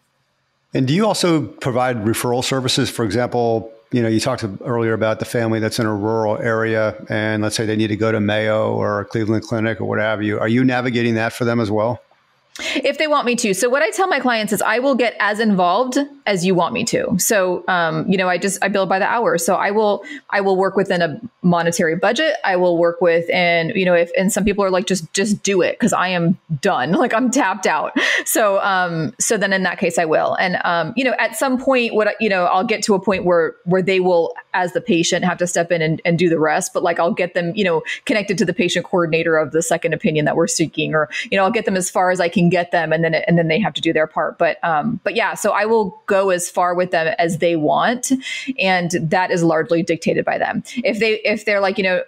[0.75, 2.89] And do you also provide referral services?
[2.89, 7.01] For example, you know, you talked earlier about the family that's in a rural area,
[7.07, 10.21] and let's say they need to go to Mayo or Cleveland Clinic or what have
[10.21, 10.37] you.
[10.37, 12.01] Are you navigating that for them as well?
[12.59, 13.53] If they want me to.
[13.53, 16.73] So what I tell my clients is I will get as involved as you want
[16.73, 17.15] me to.
[17.19, 19.37] So um, you know, I just I bill by the hour.
[19.37, 22.35] So I will I will work within a monetary budget.
[22.43, 25.43] I will work with and you know, if and some people are like just just
[25.43, 26.95] do it because I am done.
[27.05, 27.93] Like I'm tapped out.
[28.25, 30.33] So um so then in that case I will.
[30.35, 33.25] And um, you know, at some point what you know, I'll get to a point
[33.25, 36.39] where where they will as the patient have to step in and, and do the
[36.39, 36.73] rest.
[36.73, 39.93] But like I'll get them, you know, connected to the patient coordinator of the second
[39.93, 42.45] opinion that we're seeking, or, you know, I'll get them as far as I can
[42.45, 44.99] can get them and then and then they have to do their part but um
[45.03, 48.11] but yeah so i will go as far with them as they want
[48.59, 52.03] and that is largely dictated by them if they if they're like you know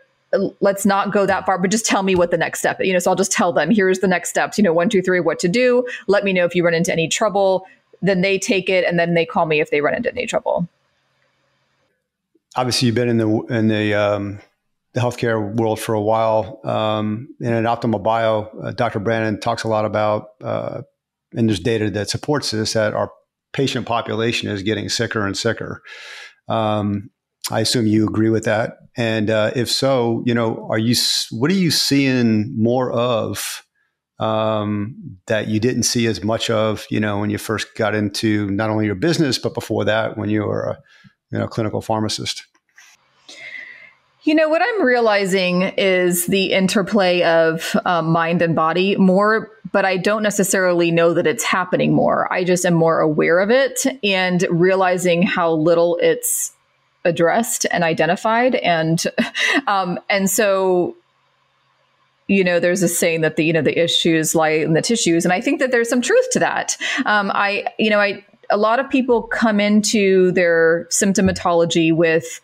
[0.59, 2.99] let's not go that far but just tell me what the next step you know
[2.99, 5.39] so i'll just tell them here's the next steps you know one two three what
[5.39, 7.65] to do let me know if you run into any trouble
[8.01, 10.67] then they take it and then they call me if they run into any trouble
[12.55, 14.39] obviously you've been in the in the um,
[14.97, 16.59] the healthcare world for a while.
[16.63, 18.97] Um, and Optimal Bio, uh, Dr.
[18.99, 20.81] Brandon talks a lot about, uh,
[21.35, 23.11] and there's data that supports this, that our
[23.57, 25.81] patient population is getting sicker and sicker.
[26.47, 27.09] Um,
[27.49, 28.77] I assume you agree with that.
[28.95, 30.95] And uh, if so, you know, are you
[31.31, 33.63] what are you seeing more of
[34.19, 38.47] um, that you didn't see as much of, you know, when you first got into
[38.51, 40.77] not only your business but before that when you were a
[41.31, 42.45] you know clinical pharmacist?
[44.27, 49.85] You know, what I'm realizing is the interplay of um, mind and body more, but
[49.85, 52.31] I don't necessarily know that it's happening more.
[52.31, 56.53] I just am more aware of it and realizing how little it's
[57.05, 58.55] addressed and identified.
[58.55, 59.03] And,
[59.67, 60.95] um, and so,
[62.27, 65.25] you know, there's a saying that the, you know, the issues lie in the tissues.
[65.25, 66.77] And I think that there's some truth to that.
[67.05, 72.41] Um, I, you know, I, a lot of people come into their symptomatology with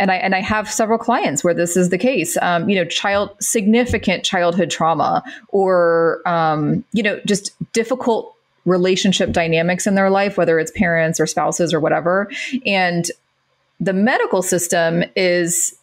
[0.00, 2.36] and I and I have several clients where this is the case.
[2.38, 8.34] Um, you know, child significant childhood trauma, or um, you know, just difficult
[8.64, 12.30] relationship dynamics in their life, whether it's parents or spouses or whatever.
[12.66, 13.10] And
[13.78, 15.74] the medical system is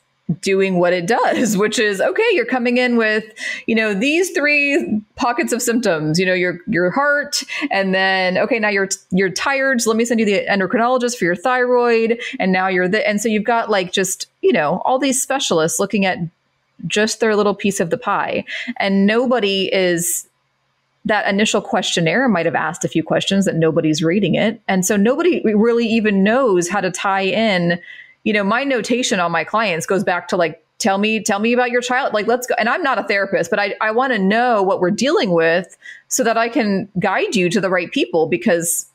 [0.41, 3.23] doing what it does, which is okay, you're coming in with,
[3.65, 8.59] you know, these three pockets of symptoms, you know, your your heart, and then okay,
[8.59, 12.51] now you're you're tired, so let me send you the endocrinologist for your thyroid, and
[12.51, 16.05] now you're the and so you've got like just, you know, all these specialists looking
[16.05, 16.17] at
[16.85, 18.43] just their little piece of the pie.
[18.77, 20.27] And nobody is
[21.05, 24.61] that initial questionnaire might have asked a few questions that nobody's reading it.
[24.67, 27.79] And so nobody really even knows how to tie in
[28.27, 31.53] you know, my notation on my clients goes back to like, tell me, tell me
[31.53, 32.13] about your child.
[32.13, 32.55] Like, let's go.
[32.59, 35.77] And I'm not a therapist, but I, I want to know what we're dealing with
[36.09, 38.85] so that I can guide you to the right people because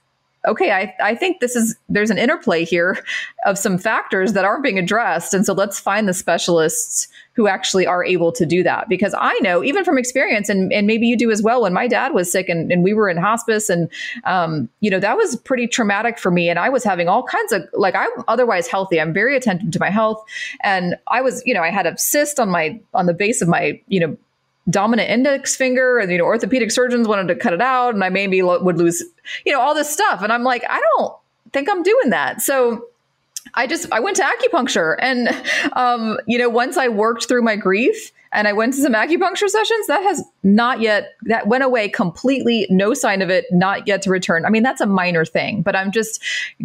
[0.46, 2.98] okay, I, I think this is there's an interplay here
[3.46, 5.34] of some factors that aren't being addressed.
[5.34, 8.88] And so let's find the specialists who actually are able to do that.
[8.88, 11.88] Because I know, even from experience, and, and maybe you do as well, when my
[11.88, 13.88] dad was sick and, and we were in hospice, and,
[14.24, 16.50] um, you know, that was pretty traumatic for me.
[16.50, 19.00] And I was having all kinds of, like, I'm otherwise healthy.
[19.00, 20.22] I'm very attentive to my health.
[20.62, 23.48] And I was, you know, I had a cyst on my, on the base of
[23.48, 24.16] my, you know,
[24.70, 28.08] dominant index finger and you know orthopedic surgeons wanted to cut it out and i
[28.08, 29.02] maybe lo- would lose
[29.44, 30.22] you know all this stuff.
[30.22, 31.14] And i'm like i don't
[31.52, 32.40] think i'm doing that.
[32.40, 32.86] So
[33.54, 35.28] i just i went to acupuncture and
[35.74, 39.48] um, you know once i worked through my grief and I went to some acupuncture
[39.48, 39.86] sessions.
[39.86, 44.10] That has not yet, that went away completely, no sign of it, not yet to
[44.10, 44.44] return.
[44.46, 46.22] I mean, that's a minor thing, but I'm just,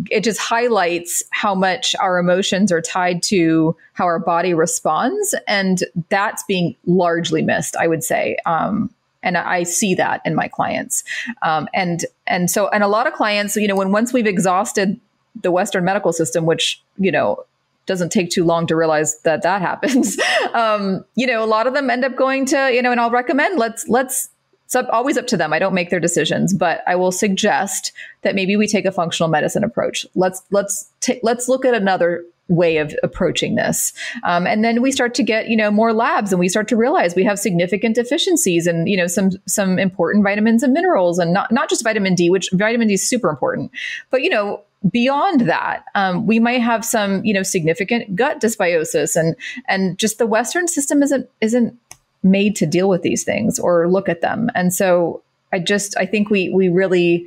[0.09, 5.35] it just highlights how much our emotions are tied to how our body responds.
[5.47, 8.37] And that's being largely missed, I would say.
[8.45, 8.89] Um,
[9.23, 11.03] and I see that in my clients.
[11.41, 14.99] Um, and and so and a lot of clients, you know, when once we've exhausted
[15.41, 17.43] the Western medical system, which you know
[17.87, 20.17] doesn't take too long to realize that that happens.
[20.53, 23.09] um, you know, a lot of them end up going to, you know, and I'll
[23.09, 24.29] recommend let's let's
[24.65, 25.53] it's up, always up to them.
[25.53, 29.29] I don't make their decisions, but I will suggest that maybe we take a functional
[29.29, 30.05] medicine approach.
[30.13, 34.91] Let's let's t- let's look at another way of approaching this, um, and then we
[34.91, 37.95] start to get you know more labs, and we start to realize we have significant
[37.95, 42.13] deficiencies, and you know some some important vitamins and minerals, and not not just vitamin
[42.13, 43.71] D, which vitamin D is super important,
[44.11, 44.61] but you know
[44.91, 49.35] beyond that, um, we might have some, you know, significant gut dysbiosis, and
[49.67, 51.77] and just the Western system isn't isn't
[52.23, 54.49] made to deal with these things or look at them.
[54.55, 55.21] And so,
[55.53, 57.25] I just I think we we really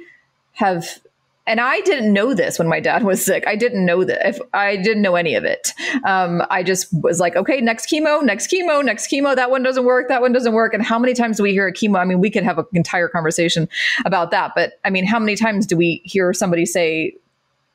[0.53, 1.01] have.
[1.47, 3.43] And I didn't know this when my dad was sick.
[3.45, 4.29] I didn't know that.
[4.29, 5.73] If I didn't know any of it,
[6.05, 9.35] um, I just was like, okay, next chemo, next chemo, next chemo.
[9.35, 10.07] That one doesn't work.
[10.09, 10.75] That one doesn't work.
[10.75, 11.99] And how many times do we hear a chemo?
[11.99, 13.69] I mean, we could have an entire conversation
[14.05, 14.53] about that.
[14.55, 17.17] But I mean, how many times do we hear somebody say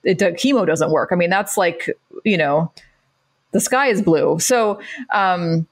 [0.06, 1.10] it, chemo doesn't work.
[1.12, 1.90] I mean, that's like,
[2.24, 2.72] you know,
[3.52, 4.40] the sky is blue.
[4.40, 4.80] So,
[5.12, 5.68] um,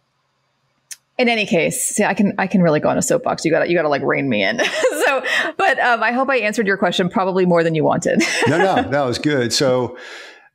[1.20, 3.46] in any case, see, I can I can really go on a soapbox.
[3.46, 4.60] You got you got to like rein me in.
[5.06, 5.24] so,
[5.58, 8.24] but um, I hope I answered your question probably more than you wanted.
[8.48, 9.54] no, no, that was good.
[9.54, 9.96] So,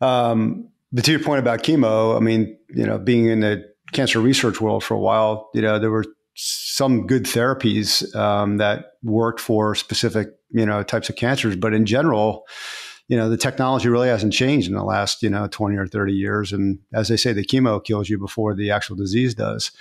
[0.01, 4.21] um, but to your point about chemo, I mean, you know, being in the cancer
[4.21, 6.05] research world for a while, you know, there were
[6.35, 11.87] some good therapies um, that worked for specific you know types of cancers, but in
[11.87, 12.45] general
[13.09, 16.13] you know, the technology really hasn't changed in the last, you know, 20 or 30
[16.13, 16.53] years.
[16.53, 19.73] And as they say, the chemo kills you before the actual disease does.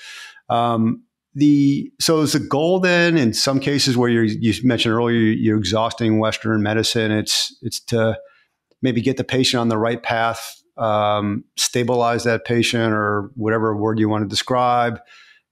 [0.50, 1.04] Um,
[1.36, 5.58] the so is the goal then in some cases where you you mentioned earlier you're
[5.58, 8.18] exhausting Western medicine, it's it's to
[8.82, 14.00] maybe get the patient on the right path, um, stabilize that patient or whatever word
[14.00, 15.00] you want to describe,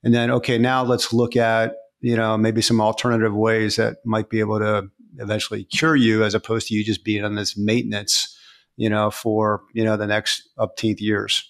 [0.03, 4.29] and then okay, now let's look at you know maybe some alternative ways that might
[4.29, 4.89] be able to
[5.19, 8.37] eventually cure you as opposed to you just being on this maintenance,
[8.77, 11.47] you know, for, you know, the next upteenth years.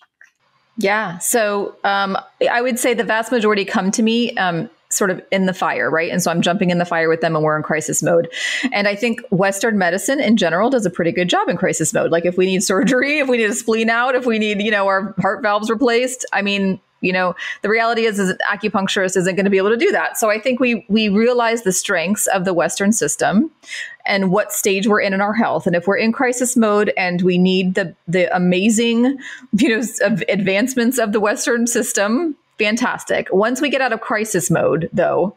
[0.77, 1.19] Yeah.
[1.19, 2.17] So um,
[2.51, 5.89] I would say the vast majority come to me um, sort of in the fire,
[5.89, 6.11] right?
[6.11, 8.29] And so I'm jumping in the fire with them and we're in crisis mode.
[8.71, 12.11] And I think Western medicine in general does a pretty good job in crisis mode.
[12.11, 14.71] Like if we need surgery, if we need a spleen out, if we need, you
[14.71, 19.15] know, our heart valves replaced, I mean, you know, the reality is, is an acupuncturist
[19.15, 20.17] isn't going to be able to do that.
[20.17, 23.51] So I think we we realize the strengths of the Western system
[24.05, 25.65] and what stage we're in in our health.
[25.65, 29.17] And if we're in crisis mode and we need the the amazing,
[29.57, 29.83] you know,
[30.27, 33.27] advancements of the Western system fantastic.
[33.31, 35.35] Once we get out of crisis mode, though,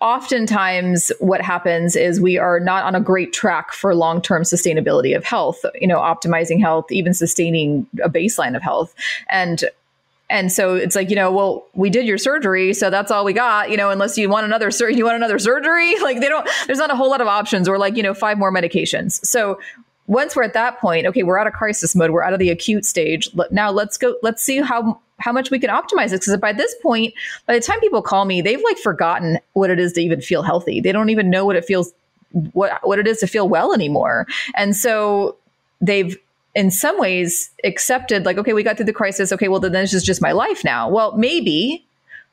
[0.00, 5.22] oftentimes what happens is we are not on a great track for long-term sustainability of
[5.24, 8.94] health you know optimizing health even sustaining a baseline of health
[9.28, 9.64] and
[10.30, 13.32] and so it's like you know well we did your surgery so that's all we
[13.32, 16.48] got you know unless you want another surgery you want another surgery like they don't
[16.66, 19.60] there's not a whole lot of options or like you know five more medications so
[20.06, 22.48] once we're at that point okay we're out of crisis mode we're out of the
[22.48, 26.20] acute stage now let's go let's see how how much we can optimize it.
[26.20, 27.14] Because by this point,
[27.46, 30.42] by the time people call me, they've like forgotten what it is to even feel
[30.42, 30.80] healthy.
[30.80, 31.92] They don't even know what it feels,
[32.52, 34.26] what what it is to feel well anymore.
[34.54, 35.36] And so
[35.80, 36.18] they've
[36.54, 39.32] in some ways accepted like, okay, we got through the crisis.
[39.32, 40.88] Okay, well then this is just my life now.
[40.88, 41.84] Well, maybe,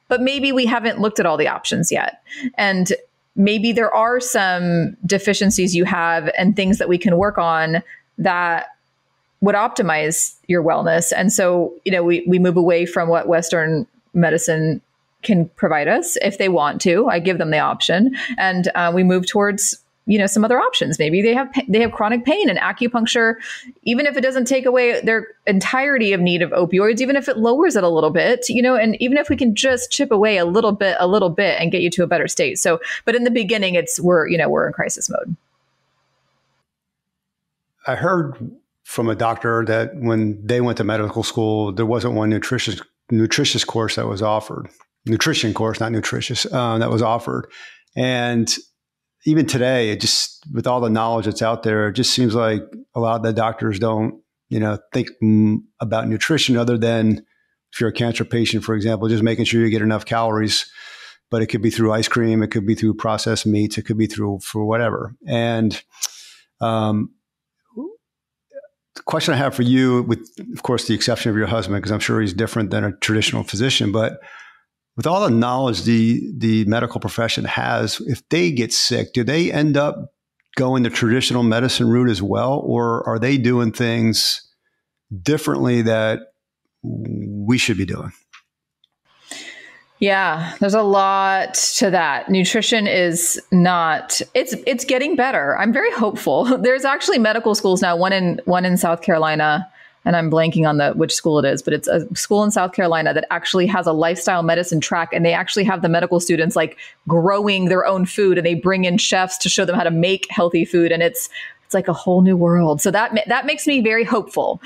[0.07, 2.21] but maybe we haven't looked at all the options yet.
[2.55, 2.93] And
[3.35, 7.83] maybe there are some deficiencies you have and things that we can work on
[8.17, 8.67] that
[9.41, 11.13] would optimize your wellness.
[11.15, 14.81] And so, you know, we, we move away from what Western medicine
[15.21, 17.07] can provide us if they want to.
[17.07, 19.77] I give them the option, and uh, we move towards
[20.07, 20.97] you know some other options.
[20.97, 23.35] Maybe they have they have chronic pain and acupuncture,
[23.83, 27.37] even if it doesn't take away their entirety of need of opioids, even if it
[27.37, 30.37] lowers it a little bit, you know, and even if we can just chip away
[30.37, 32.57] a little bit, a little bit, and get you to a better state.
[32.57, 35.35] So, but in the beginning, it's we're you know we're in crisis mode.
[37.85, 38.35] I heard
[38.83, 42.81] from a doctor that when they went to medical school, there wasn't one nutritious
[43.11, 44.69] nutritious course that was offered,
[45.05, 47.47] nutrition course, not nutritious, uh, that was offered.
[47.95, 48.53] And
[49.27, 52.61] even today, it just with all the knowledge that's out there, it just seems like
[52.95, 55.09] a lot of the doctors don't, you know, think
[55.81, 57.25] about nutrition other than
[57.73, 60.71] if you're a cancer patient, for example, just making sure you get enough calories.
[61.29, 63.97] But it could be through ice cream, it could be through processed meats, it could
[63.97, 65.13] be through for whatever.
[65.27, 65.83] And
[66.61, 67.13] um,
[67.75, 71.91] the question I have for you, with of course the exception of your husband, because
[71.91, 74.21] I'm sure he's different than a traditional physician, but
[74.97, 79.51] with all the knowledge the the medical profession has, if they get sick, do they
[79.51, 80.11] end up
[80.57, 84.41] going the traditional medicine route as well, or are they doing things
[85.21, 86.19] differently that
[86.83, 88.11] we should be doing?
[89.99, 92.29] Yeah, there's a lot to that.
[92.29, 95.57] Nutrition is not it's it's getting better.
[95.57, 96.45] I'm very hopeful.
[96.61, 99.67] There's actually medical schools now, one in one in South Carolina,
[100.07, 102.71] and I'm blanking on the which school it is, but it's a school in South
[102.71, 106.55] Carolina that actually has a lifestyle medicine track and they actually have the medical students
[106.55, 106.77] like
[107.09, 110.25] growing their own food and they bring in chefs to show them how to make
[110.29, 111.29] healthy food and it's
[111.65, 112.79] it's like a whole new world.
[112.79, 114.61] So that that makes me very hopeful.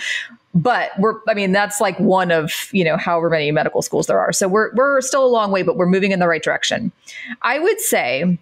[0.53, 4.19] But we're i mean that's like one of you know however many medical schools there
[4.19, 4.31] are.
[4.31, 6.91] So we're we're still a long way but we're moving in the right direction.
[7.41, 8.37] I would say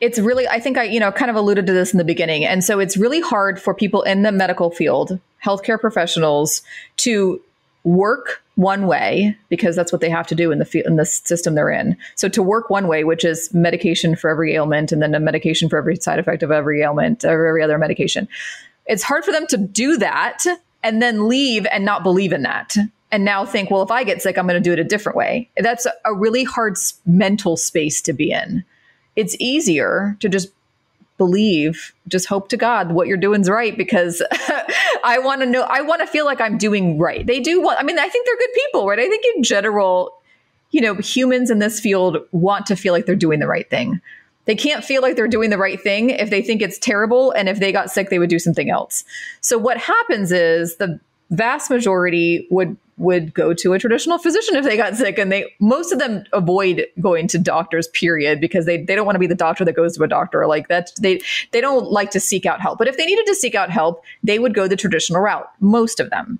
[0.00, 2.44] it's really i think i you know kind of alluded to this in the beginning
[2.44, 6.62] and so it's really hard for people in the medical field healthcare professionals
[6.96, 7.40] to
[7.84, 11.04] work one way because that's what they have to do in the field in the
[11.04, 11.96] system they're in.
[12.16, 15.68] So to work one way, which is medication for every ailment, and then a medication
[15.68, 18.28] for every side effect of every ailment or every other medication,
[18.86, 20.42] it's hard for them to do that
[20.82, 22.74] and then leave and not believe in that
[23.12, 25.16] and now think, well, if I get sick, I'm going to do it a different
[25.16, 25.48] way.
[25.56, 28.64] That's a really hard mental space to be in.
[29.16, 30.48] It's easier to just
[31.18, 34.22] believe, just hope to God what you're doing is right because
[35.04, 37.26] I want to know, I want to feel like I'm doing right.
[37.26, 38.98] They do want, I mean, I think they're good people, right?
[38.98, 40.12] I think in general,
[40.70, 44.00] you know, humans in this field want to feel like they're doing the right thing.
[44.44, 47.32] They can't feel like they're doing the right thing if they think it's terrible.
[47.32, 49.04] And if they got sick, they would do something else.
[49.40, 51.00] So what happens is the
[51.30, 55.52] vast majority would would go to a traditional physician if they got sick and they
[55.60, 59.26] most of them avoid going to doctors period because they, they don't want to be
[59.26, 60.46] the doctor that goes to a doctor.
[60.46, 61.20] Like that they
[61.52, 62.78] they don't like to seek out help.
[62.78, 66.00] But if they needed to seek out help they would go the traditional route most
[66.00, 66.38] of them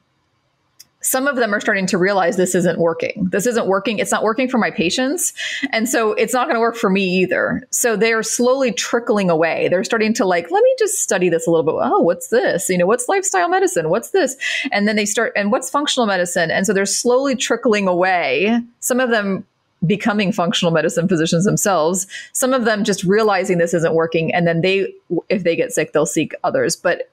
[1.07, 3.29] some of them are starting to realize this isn't working.
[3.31, 4.01] This isn't working.
[4.01, 5.33] It's not working for my patients.
[5.71, 7.63] And so it's not going to work for me either.
[7.71, 9.69] So they're slowly trickling away.
[9.69, 11.77] They're starting to like, let me just study this a little bit.
[11.79, 12.69] Oh, what's this?
[12.69, 13.89] You know, what's lifestyle medicine?
[13.89, 14.37] What's this?
[14.73, 16.51] And then they start, and what's functional medicine?
[16.51, 18.59] And so they're slowly trickling away.
[18.81, 19.47] Some of them
[19.87, 22.09] becoming functional medicine physicians themselves.
[22.33, 24.35] Some of them just realizing this isn't working.
[24.35, 24.93] And then they,
[25.29, 26.75] if they get sick, they'll seek others.
[26.75, 27.09] But,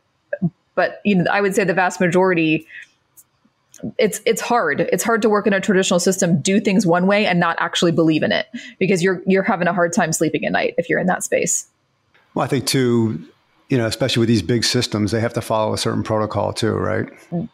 [0.74, 2.66] but, you know, I would say the vast majority,
[3.98, 4.82] it's it's hard.
[4.82, 7.92] It's hard to work in a traditional system, do things one way, and not actually
[7.92, 8.48] believe in it
[8.80, 11.68] because you're you're having a hard time sleeping at night if you're in that space.
[12.34, 13.28] Well, I think too,
[13.74, 16.74] you know, especially with these big systems, they have to follow a certain protocol too,
[16.74, 17.10] right?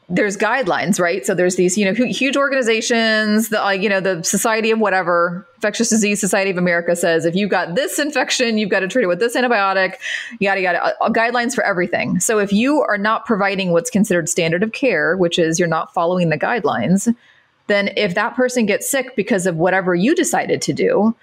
[0.10, 1.26] There's guidelines, right?
[1.26, 5.48] So there's these, you know, huge organizations, the, uh, you know, the Society of whatever,
[5.56, 9.04] Infectious Disease Society of America says if you've got this infection, you've got to treat
[9.04, 9.94] it with this antibiotic,
[10.42, 12.20] yada yada, uh, uh, guidelines for everything.
[12.20, 15.94] So if you are not providing what's considered standard of care, which is you're not
[15.94, 17.16] following the guidelines,
[17.68, 21.16] then if that person gets sick because of whatever you decided to do,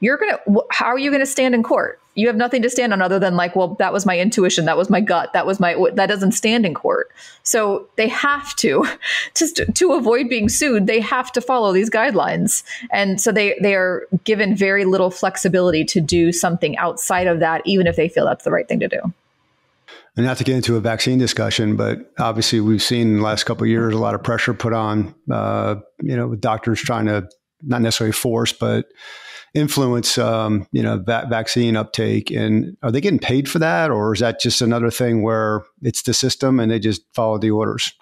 [0.00, 2.70] you're going to how are you going to stand in court you have nothing to
[2.70, 5.46] stand on other than like well that was my intuition that was my gut that
[5.46, 7.10] was my that doesn't stand in court.
[7.42, 8.86] So they have to
[9.36, 12.62] just to avoid being sued they have to follow these guidelines.
[12.92, 17.62] And so they they are given very little flexibility to do something outside of that
[17.64, 19.00] even if they feel that's the right thing to do.
[20.16, 23.44] And not to get into a vaccine discussion, but obviously we've seen in the last
[23.44, 27.06] couple of years a lot of pressure put on, uh, you know, with doctors trying
[27.06, 27.28] to
[27.62, 28.86] not necessarily force, but
[29.54, 32.30] influence, um, you know, va- vaccine uptake?
[32.30, 36.02] And are they getting paid for that, or is that just another thing where it's
[36.02, 37.92] the system and they just follow the orders?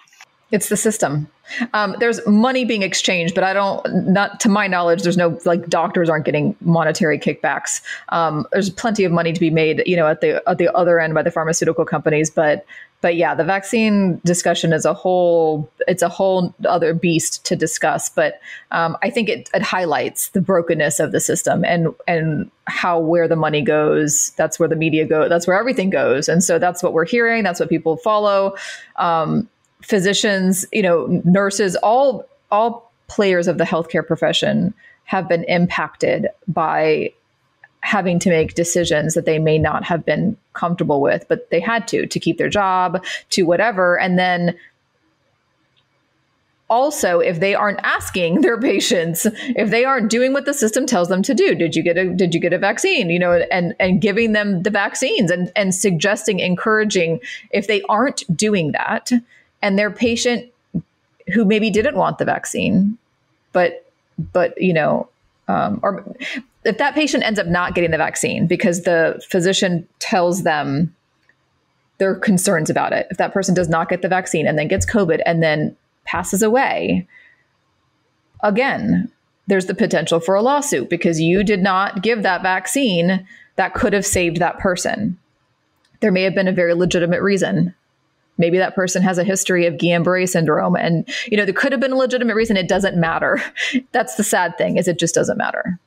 [0.51, 1.29] It's the system.
[1.73, 5.67] Um, there's money being exchanged, but I don't, not to my knowledge, there's no like
[5.67, 7.81] doctors aren't getting monetary kickbacks.
[8.09, 10.99] Um, there's plenty of money to be made, you know, at the at the other
[10.99, 12.65] end by the pharmaceutical companies, but
[13.01, 18.09] but yeah, the vaccine discussion is a whole it's a whole other beast to discuss.
[18.09, 18.41] But
[18.71, 23.27] um, I think it, it highlights the brokenness of the system and and how where
[23.27, 24.31] the money goes.
[24.37, 25.29] That's where the media go.
[25.29, 26.27] That's where everything goes.
[26.27, 27.43] And so that's what we're hearing.
[27.43, 28.55] That's what people follow.
[28.97, 29.49] Um,
[29.81, 34.73] physicians, you know, nurses, all all players of the healthcare profession
[35.05, 37.11] have been impacted by
[37.81, 41.87] having to make decisions that they may not have been comfortable with, but they had
[41.87, 43.99] to to keep their job, to whatever.
[43.99, 44.55] And then
[46.69, 49.25] also if they aren't asking their patients
[49.55, 52.13] if they aren't doing what the system tells them to do did you get a
[52.13, 55.73] did you get a vaccine you know and and giving them the vaccines and and
[55.73, 57.19] suggesting encouraging
[57.51, 59.11] if they aren't doing that
[59.61, 60.45] and their patient
[61.33, 62.97] who maybe didn't want the vaccine
[63.51, 63.91] but
[64.31, 65.09] but you know
[65.47, 66.05] um, or
[66.63, 70.95] if that patient ends up not getting the vaccine because the physician tells them
[71.99, 74.85] their concerns about it, if that person does not get the vaccine and then gets
[74.85, 77.07] COVID and then passes away,
[78.41, 79.11] again,
[79.47, 83.93] there's the potential for a lawsuit because you did not give that vaccine that could
[83.93, 85.17] have saved that person.
[86.01, 87.73] There may have been a very legitimate reason.
[88.37, 91.81] Maybe that person has a history of Guillain-Barré syndrome and you know there could have
[91.81, 93.41] been a legitimate reason it doesn't matter.
[93.91, 95.79] That's the sad thing is it just doesn't matter.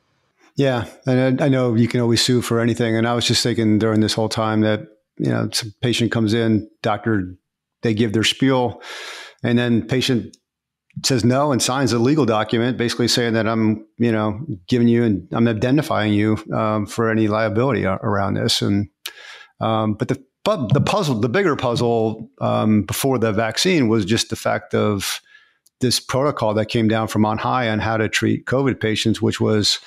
[0.55, 2.95] Yeah, and I, I know you can always sue for anything.
[2.95, 4.81] And I was just thinking during this whole time that
[5.17, 7.35] you know, some patient comes in, doctor,
[7.81, 8.81] they give their spiel,
[9.43, 10.37] and then patient
[11.03, 15.03] says no and signs a legal document basically saying that I'm, you know, giving you
[15.03, 18.61] and I'm identifying you um, for any liability around this.
[18.61, 18.89] And
[19.59, 24.29] um, but the but the puzzle, the bigger puzzle um, before the vaccine was just
[24.29, 25.21] the fact of
[25.79, 29.39] this protocol that came down from on high on how to treat COVID patients, which
[29.39, 29.79] was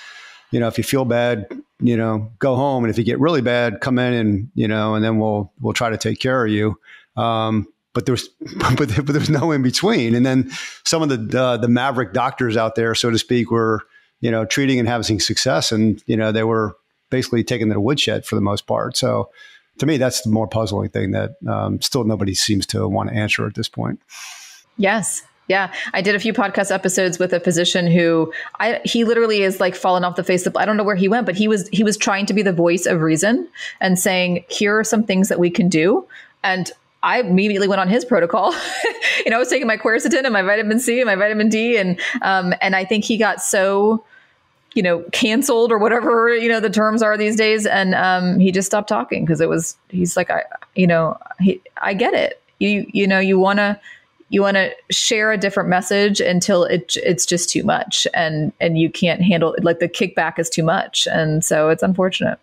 [0.51, 1.47] you know, if you feel bad,
[1.80, 4.94] you know, go home, and if you get really bad, come in and you know,
[4.94, 6.78] and then we'll we'll try to take care of you.
[7.16, 8.28] Um, but there's
[8.76, 10.14] but, but there's no in between.
[10.14, 10.51] And then
[10.84, 13.82] some of the uh, the maverick doctors out there, so to speak, were
[14.20, 16.76] you know treating and having success, and you know they were
[17.11, 18.97] basically taking the woodshed for the most part.
[18.97, 19.30] So
[19.78, 23.14] to me, that's the more puzzling thing that um, still nobody seems to want to
[23.14, 24.01] answer at this point.
[24.78, 29.42] Yes, yeah, I did a few podcast episodes with a physician who I he literally
[29.42, 31.47] is like fallen off the face of I don't know where he went, but he
[31.49, 33.49] was he was trying to be the voice of reason
[33.80, 36.07] and saying here are some things that we can do
[36.42, 36.70] and
[37.03, 38.53] I immediately went on his protocol.
[39.24, 41.76] you know, I was taking my quercetin and my vitamin C and my vitamin D
[41.76, 44.05] and um and I think he got so
[44.74, 48.53] you know canceled or whatever you know the terms are these days and um he
[48.53, 50.42] just stopped talking because it was he's like I
[50.74, 52.42] you know he I get it.
[52.59, 53.78] You you know you want to
[54.28, 58.78] you want to share a different message until it it's just too much and and
[58.78, 62.38] you can't handle it like the kickback is too much and so it's unfortunate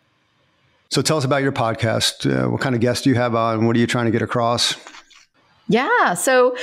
[0.89, 3.65] so tell us about your podcast uh, what kind of guests do you have on
[3.65, 4.75] what are you trying to get across
[5.67, 6.55] yeah so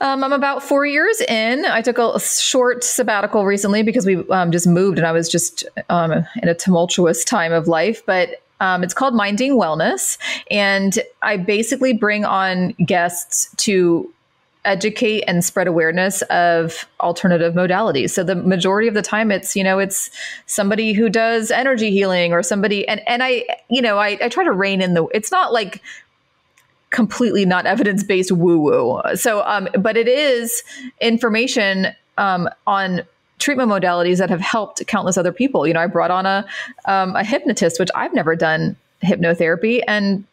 [0.00, 1.64] um, I'm about four years in.
[1.64, 5.64] I took a, short sabbatical recently because we um, just moved and I was just
[5.88, 8.04] um, in a tumultuous time of life.
[8.04, 10.18] But um, it's called Minding Wellness.
[10.50, 14.12] And I basically bring on guests to
[14.66, 18.10] educate and spread awareness of alternative modalities.
[18.10, 20.10] So the majority of the time it's, you know, it's
[20.46, 24.44] somebody who does energy healing or somebody and and I, you know, I, I try
[24.44, 25.82] to rein in the it's not like
[26.90, 29.00] completely not evidence based woo woo.
[29.14, 30.62] So, um, but it is
[31.00, 31.88] information
[32.18, 33.02] um, on
[33.38, 35.66] treatment modalities that have helped countless other people.
[35.66, 36.46] You know, I brought on a
[36.86, 40.24] um, a hypnotist, which I've never done hypnotherapy, and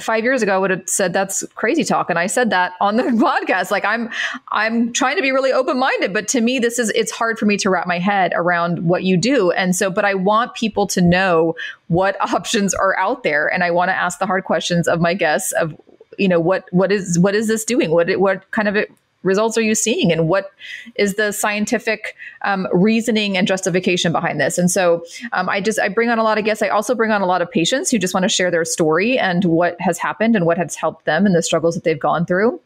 [0.00, 2.96] five years ago I would have said that's crazy talk and i said that on
[2.96, 3.70] the podcast.
[3.70, 4.10] Like i'm
[4.50, 7.56] i'm trying to be really open-minded but to me this is it's hard for me
[7.58, 9.50] to wrap my head around what you do.
[9.52, 11.54] And so but i want people to know
[11.88, 15.14] what options are out there and i want to ask the hard questions of my
[15.14, 15.74] guests of
[16.18, 17.90] you know what what is what is this doing?
[17.90, 18.76] What what kind of
[19.22, 20.52] results are you seeing and what
[20.94, 25.88] is the scientific um, reasoning and justification behind this and so um, i just i
[25.88, 27.98] bring on a lot of guests i also bring on a lot of patients who
[27.98, 31.26] just want to share their story and what has happened and what has helped them
[31.26, 32.60] and the struggles that they've gone through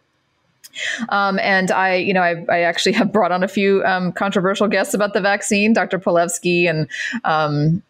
[1.11, 4.69] um, and I, you know, I, I, actually have brought on a few um, controversial
[4.69, 5.99] guests about the vaccine, Dr.
[5.99, 6.89] Palevsky and
[7.25, 7.83] um,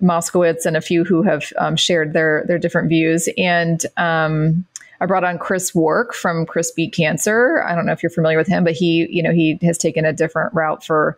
[0.00, 3.28] Moskowitz, and a few who have um, shared their their different views.
[3.36, 3.84] And
[5.00, 6.46] I brought on Chris Wark from
[6.76, 7.62] Beat Cancer.
[7.66, 10.04] I don't know if you're familiar with him, but he, you know, he has taken
[10.04, 11.16] a different route for.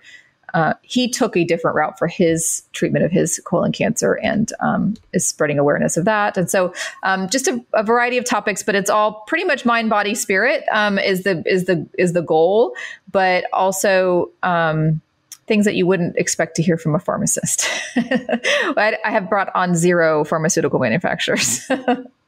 [0.55, 4.95] Uh, he took a different route for his treatment of his colon cancer and um,
[5.15, 6.37] is spreading awareness of that.
[6.37, 6.75] And so,
[7.05, 10.65] um, just a, a, variety of topics, but it's all pretty much mind, body, spirit
[10.71, 12.77] um, is the is the is the goal,
[13.11, 15.01] but also um,
[15.47, 17.67] things that you wouldn't expect to hear from a pharmacist.
[17.97, 21.67] I, I have brought on zero pharmaceutical manufacturers.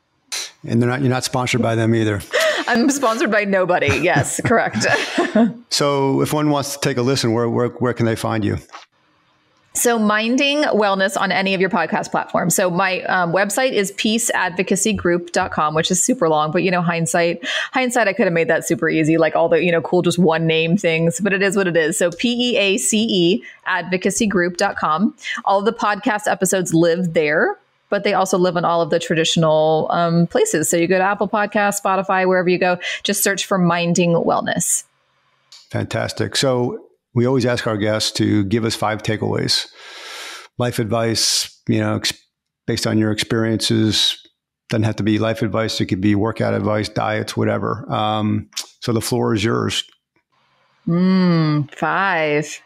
[0.67, 2.21] And they're not you're not sponsored by them either.
[2.67, 3.99] I'm sponsored by nobody.
[3.99, 4.87] Yes, correct.
[5.71, 8.59] so if one wants to take a listen, where, where where can they find you?
[9.77, 12.55] So, minding wellness on any of your podcast platforms.
[12.55, 18.07] So, my um, website is peaceadvocacygroup.com, which is super long, but you know, hindsight, hindsight,
[18.07, 20.47] I could have made that super easy, like all the, you know, cool, just one
[20.47, 21.99] name things, but it is what it is.
[21.99, 25.17] So, P E A C E advocacygroup.com.
[25.45, 27.59] All of the podcast episodes live there
[27.95, 30.69] but they also live in all of the traditional um, places.
[30.69, 34.83] So you go to Apple Podcast, Spotify, wherever you go, just search for Minding Wellness.
[35.71, 36.35] Fantastic.
[36.35, 39.69] So we always ask our guests to give us five takeaways,
[40.59, 42.13] life advice, you know, ex-
[42.67, 44.21] based on your experiences.
[44.71, 45.81] Doesn't have to be life advice.
[45.81, 47.89] It could be workout advice, diets, whatever.
[47.93, 49.85] Um, so the floor is yours.
[50.89, 52.61] Mm, five.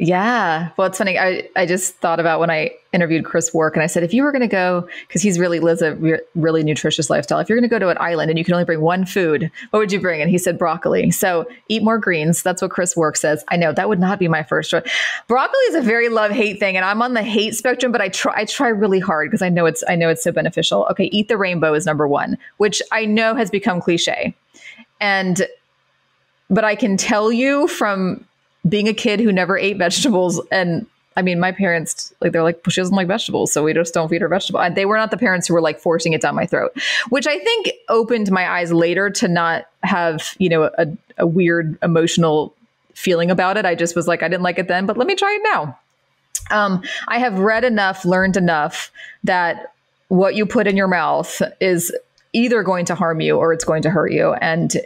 [0.00, 0.70] Yeah.
[0.76, 1.18] Well, it's funny.
[1.18, 4.24] I, I just thought about when I interviewed Chris Wark and I said, if you
[4.24, 7.56] were going to go, because he's really lives a re- really nutritious lifestyle, if you're
[7.56, 9.92] going to go to an island and you can only bring one food, what would
[9.92, 10.20] you bring?
[10.20, 11.12] And he said broccoli.
[11.12, 12.42] So eat more greens.
[12.42, 13.44] That's what Chris Wark says.
[13.48, 14.88] I know that would not be my first choice.
[15.28, 16.76] Broccoli is a very love hate thing.
[16.76, 19.48] And I'm on the hate spectrum, but I try, I try really hard because I
[19.48, 20.86] know it's, I know it's so beneficial.
[20.90, 21.04] Okay.
[21.12, 24.34] Eat the rainbow is number one, which I know has become cliche.
[25.00, 25.46] And,
[26.50, 28.24] but I can tell you from
[28.68, 30.86] being a kid who never ate vegetables and
[31.16, 34.08] I mean, my parents, like, they're like, she doesn't like vegetables, so we just don't
[34.08, 34.64] feed her vegetables.
[34.64, 36.72] And they were not the parents who were like forcing it down my throat,
[37.08, 40.88] which I think opened my eyes later to not have, you know, a,
[41.18, 42.52] a weird emotional
[42.94, 43.64] feeling about it.
[43.64, 45.78] I just was like, I didn't like it then, but let me try it now.
[46.50, 48.90] Um, I have read enough, learned enough
[49.22, 49.72] that
[50.08, 51.96] what you put in your mouth is
[52.32, 54.34] either going to harm you or it's going to hurt you.
[54.34, 54.76] And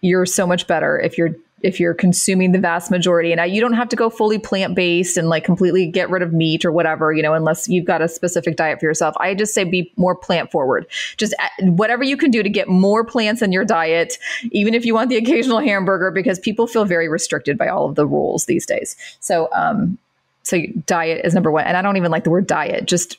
[0.00, 3.32] you're so much better if you're if you're consuming the vast majority.
[3.32, 6.64] And you don't have to go fully plant-based and like completely get rid of meat
[6.64, 9.14] or whatever you know unless you've got a specific diet for yourself.
[9.18, 10.86] I just say be more plant forward
[11.16, 14.18] just whatever you can do to get more plants in your diet
[14.52, 17.94] even if you want the occasional hamburger because people feel very restricted by all of
[17.94, 18.96] the rules these days.
[19.20, 19.98] So um
[20.42, 21.64] so diet is number one.
[21.64, 23.16] And i don't even like the word diet just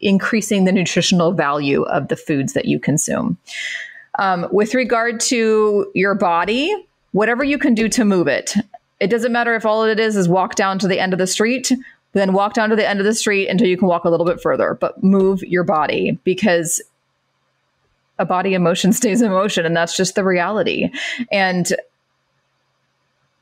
[0.00, 3.38] increasing the nutritional value of the foods that you consume.
[4.18, 6.87] Um, with regard to your body
[7.18, 8.54] whatever you can do to move it.
[9.00, 11.26] It doesn't matter if all it is is walk down to the end of the
[11.26, 11.72] street,
[12.12, 14.24] then walk down to the end of the street until you can walk a little
[14.24, 16.80] bit further, but move your body because
[18.20, 20.90] a body emotion stays in motion and that's just the reality.
[21.32, 21.72] And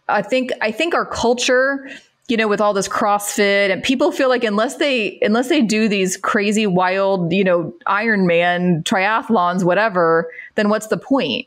[0.08, 1.86] I think I think our culture
[2.28, 5.86] you know with all this crossfit and people feel like unless they unless they do
[5.86, 11.46] these crazy wild you know ironman triathlons whatever then what's the point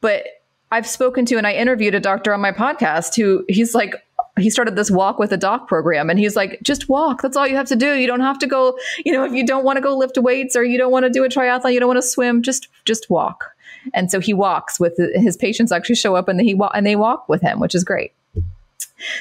[0.00, 0.24] but
[0.70, 3.94] I've spoken to and I interviewed a doctor on my podcast who he's like,
[4.38, 7.22] he started this walk with a doc program and he's like, just walk.
[7.22, 7.94] That's all you have to do.
[7.94, 10.54] You don't have to go, you know, if you don't want to go lift weights
[10.54, 13.10] or you don't want to do a triathlon, you don't want to swim, just, just
[13.10, 13.46] walk.
[13.94, 16.96] And so he walks with his patients actually show up and he walk and they
[16.96, 18.12] walk with him, which is great.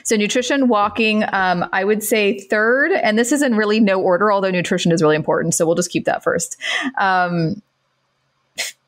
[0.03, 4.31] So nutrition, walking, um, I would say third, and this is in really no order,
[4.31, 5.53] although nutrition is really important.
[5.53, 6.57] So we'll just keep that first.
[6.97, 7.61] Um,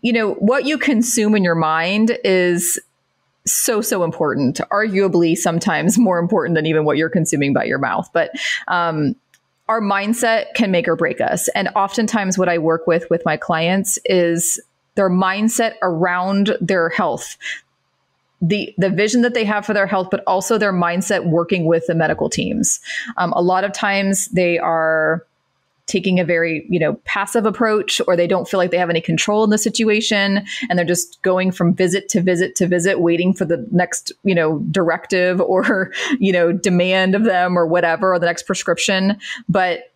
[0.01, 2.79] you know, what you consume in your mind is
[3.47, 8.07] so so important arguably sometimes more important than even what you're consuming by your mouth
[8.13, 8.29] but
[8.67, 9.15] um
[9.71, 11.47] our mindset can make or break us.
[11.49, 14.59] And oftentimes, what I work with with my clients is
[14.95, 17.37] their mindset around their health
[18.41, 21.85] the the vision that they have for their health, but also their mindset working with
[21.87, 22.81] the medical teams.
[23.17, 25.25] Um, a lot of times they are
[25.91, 29.01] taking a very you know passive approach or they don't feel like they have any
[29.01, 33.33] control in the situation and they're just going from visit to visit to visit waiting
[33.33, 38.19] for the next you know directive or you know demand of them or whatever or
[38.19, 39.17] the next prescription
[39.49, 39.91] but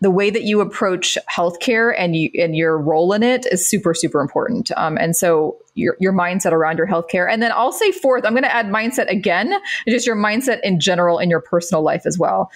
[0.00, 3.92] the way that you approach healthcare and you and your role in it is super
[3.92, 4.70] super important.
[4.76, 8.32] Um, and so your your mindset around your healthcare, and then I'll say fourth, I'm
[8.32, 9.54] going to add mindset again,
[9.86, 12.50] just your mindset in general in your personal life as well.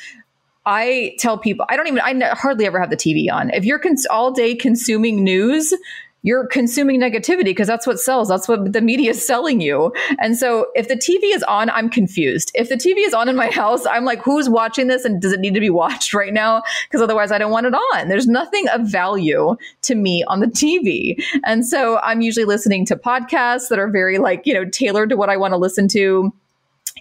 [0.67, 3.51] I tell people I don't even I hardly ever have the TV on.
[3.51, 5.75] If you're cons- all day consuming news,
[6.25, 8.29] you're consuming negativity because that's what sells.
[8.29, 9.93] That's what the media is selling you.
[10.19, 12.51] And so if the TV is on, I'm confused.
[12.55, 15.33] If the TV is on in my house, I'm like, who's watching this and does
[15.33, 16.63] it need to be watched right now?
[16.87, 18.09] Because otherwise I don't want it on.
[18.09, 21.23] There's nothing of value to me on the TV.
[21.45, 25.17] And so I'm usually listening to podcasts that are very like, you know, tailored to
[25.17, 26.33] what I want to listen to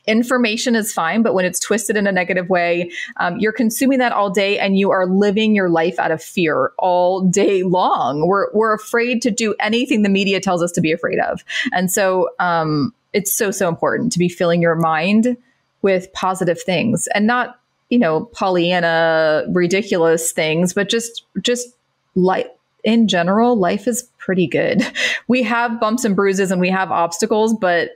[0.06, 4.12] information is fine, but when it's twisted in a negative way, um, you're consuming that
[4.12, 8.28] all day and you are living your life out of fear all day long.
[8.28, 11.44] We're, we're afraid to do anything the media tells us to be afraid of.
[11.72, 15.38] And so um, it's so, so important to be filling your mind
[15.82, 21.68] with positive things and not, you know, Pollyanna ridiculous things, but just, just
[22.16, 24.86] like, in general, life is pretty good.
[25.30, 27.92] We have bumps and bruises and we have obstacles, but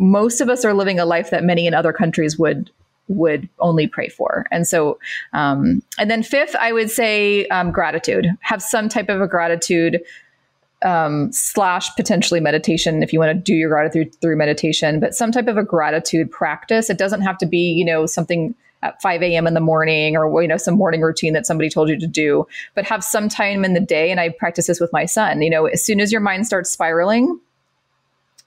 [0.00, 2.70] most of us are living a life that many in other countries would
[3.08, 4.46] would only pray for.
[4.52, 4.98] And so,
[5.32, 8.28] um, and then fifth, I would say um, gratitude.
[8.40, 10.00] Have some type of a gratitude
[10.82, 15.32] um, slash potentially meditation if you want to do your gratitude through meditation, but some
[15.32, 16.88] type of a gratitude practice.
[16.88, 19.46] It doesn't have to be, you know, something at 5 a.m.
[19.48, 22.46] in the morning or, you know, some morning routine that somebody told you to do,
[22.74, 24.10] but have some time in the day.
[24.12, 25.42] And I practice this with my son.
[25.42, 27.40] You know, as soon as your mind starts spiraling,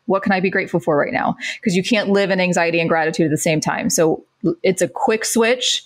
[0.06, 1.36] what can I be grateful for right now?
[1.60, 3.90] Because you can't live in anxiety and gratitude at the same time.
[3.90, 4.26] So
[4.62, 5.84] it's a quick switch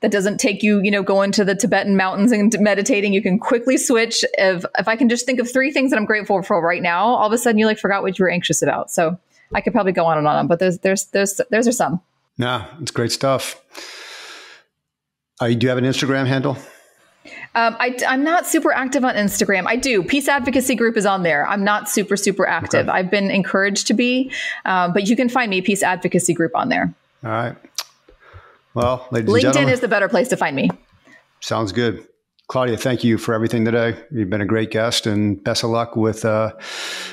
[0.00, 3.12] that doesn't take you, you know, going to the Tibetan mountains and meditating.
[3.12, 4.24] You can quickly switch.
[4.38, 7.04] If if I can just think of three things that I'm grateful for right now,
[7.04, 8.90] all of a sudden you like forgot what you were anxious about.
[8.90, 9.18] So
[9.54, 12.00] I could probably go on and on, but there's there's there's there's are some.
[12.38, 13.60] Yeah, it's great stuff.
[15.40, 16.56] Uh, do you have an Instagram handle?
[17.54, 19.66] Um, I, am not super active on Instagram.
[19.66, 20.04] I do.
[20.04, 21.48] Peace Advocacy Group is on there.
[21.48, 22.88] I'm not super, super active.
[22.88, 22.96] Okay.
[22.96, 24.30] I've been encouraged to be,
[24.64, 26.94] um, but you can find me, Peace Advocacy Group, on there.
[27.24, 27.56] All right.
[28.74, 30.70] Well, ladies LinkedIn is the better place to find me.
[31.40, 32.06] Sounds good.
[32.46, 33.96] Claudia, thank you for everything today.
[34.10, 36.52] You've been a great guest and best of luck with uh,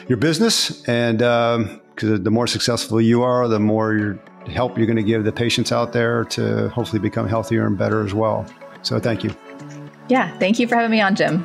[0.07, 0.83] your business.
[0.87, 5.23] And because um, the more successful you are, the more help you're going to give
[5.23, 8.45] the patients out there to hopefully become healthier and better as well.
[8.81, 9.35] So thank you.
[10.09, 11.43] Yeah, thank you for having me on, Jim.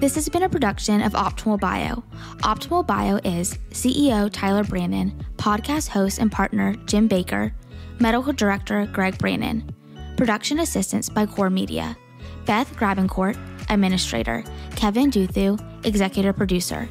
[0.00, 2.04] This has been a production of Optimal Bio.
[2.42, 7.54] Optimal Bio is CEO Tyler Brandon, podcast host and partner Jim Baker,
[8.00, 9.74] medical director Greg Brandon,
[10.16, 11.96] production assistance by Core Media,
[12.44, 13.38] Beth Grabencourt,
[13.70, 14.44] administrator,
[14.76, 16.86] Kevin Duthu, executive producer.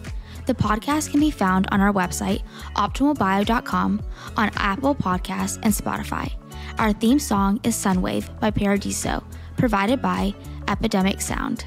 [0.45, 2.43] The podcast can be found on our website,
[2.75, 4.01] optimalbio.com,
[4.35, 6.31] on Apple Podcasts, and Spotify.
[6.77, 9.23] Our theme song is Sunwave by Paradiso,
[9.57, 10.33] provided by
[10.67, 11.65] Epidemic Sound.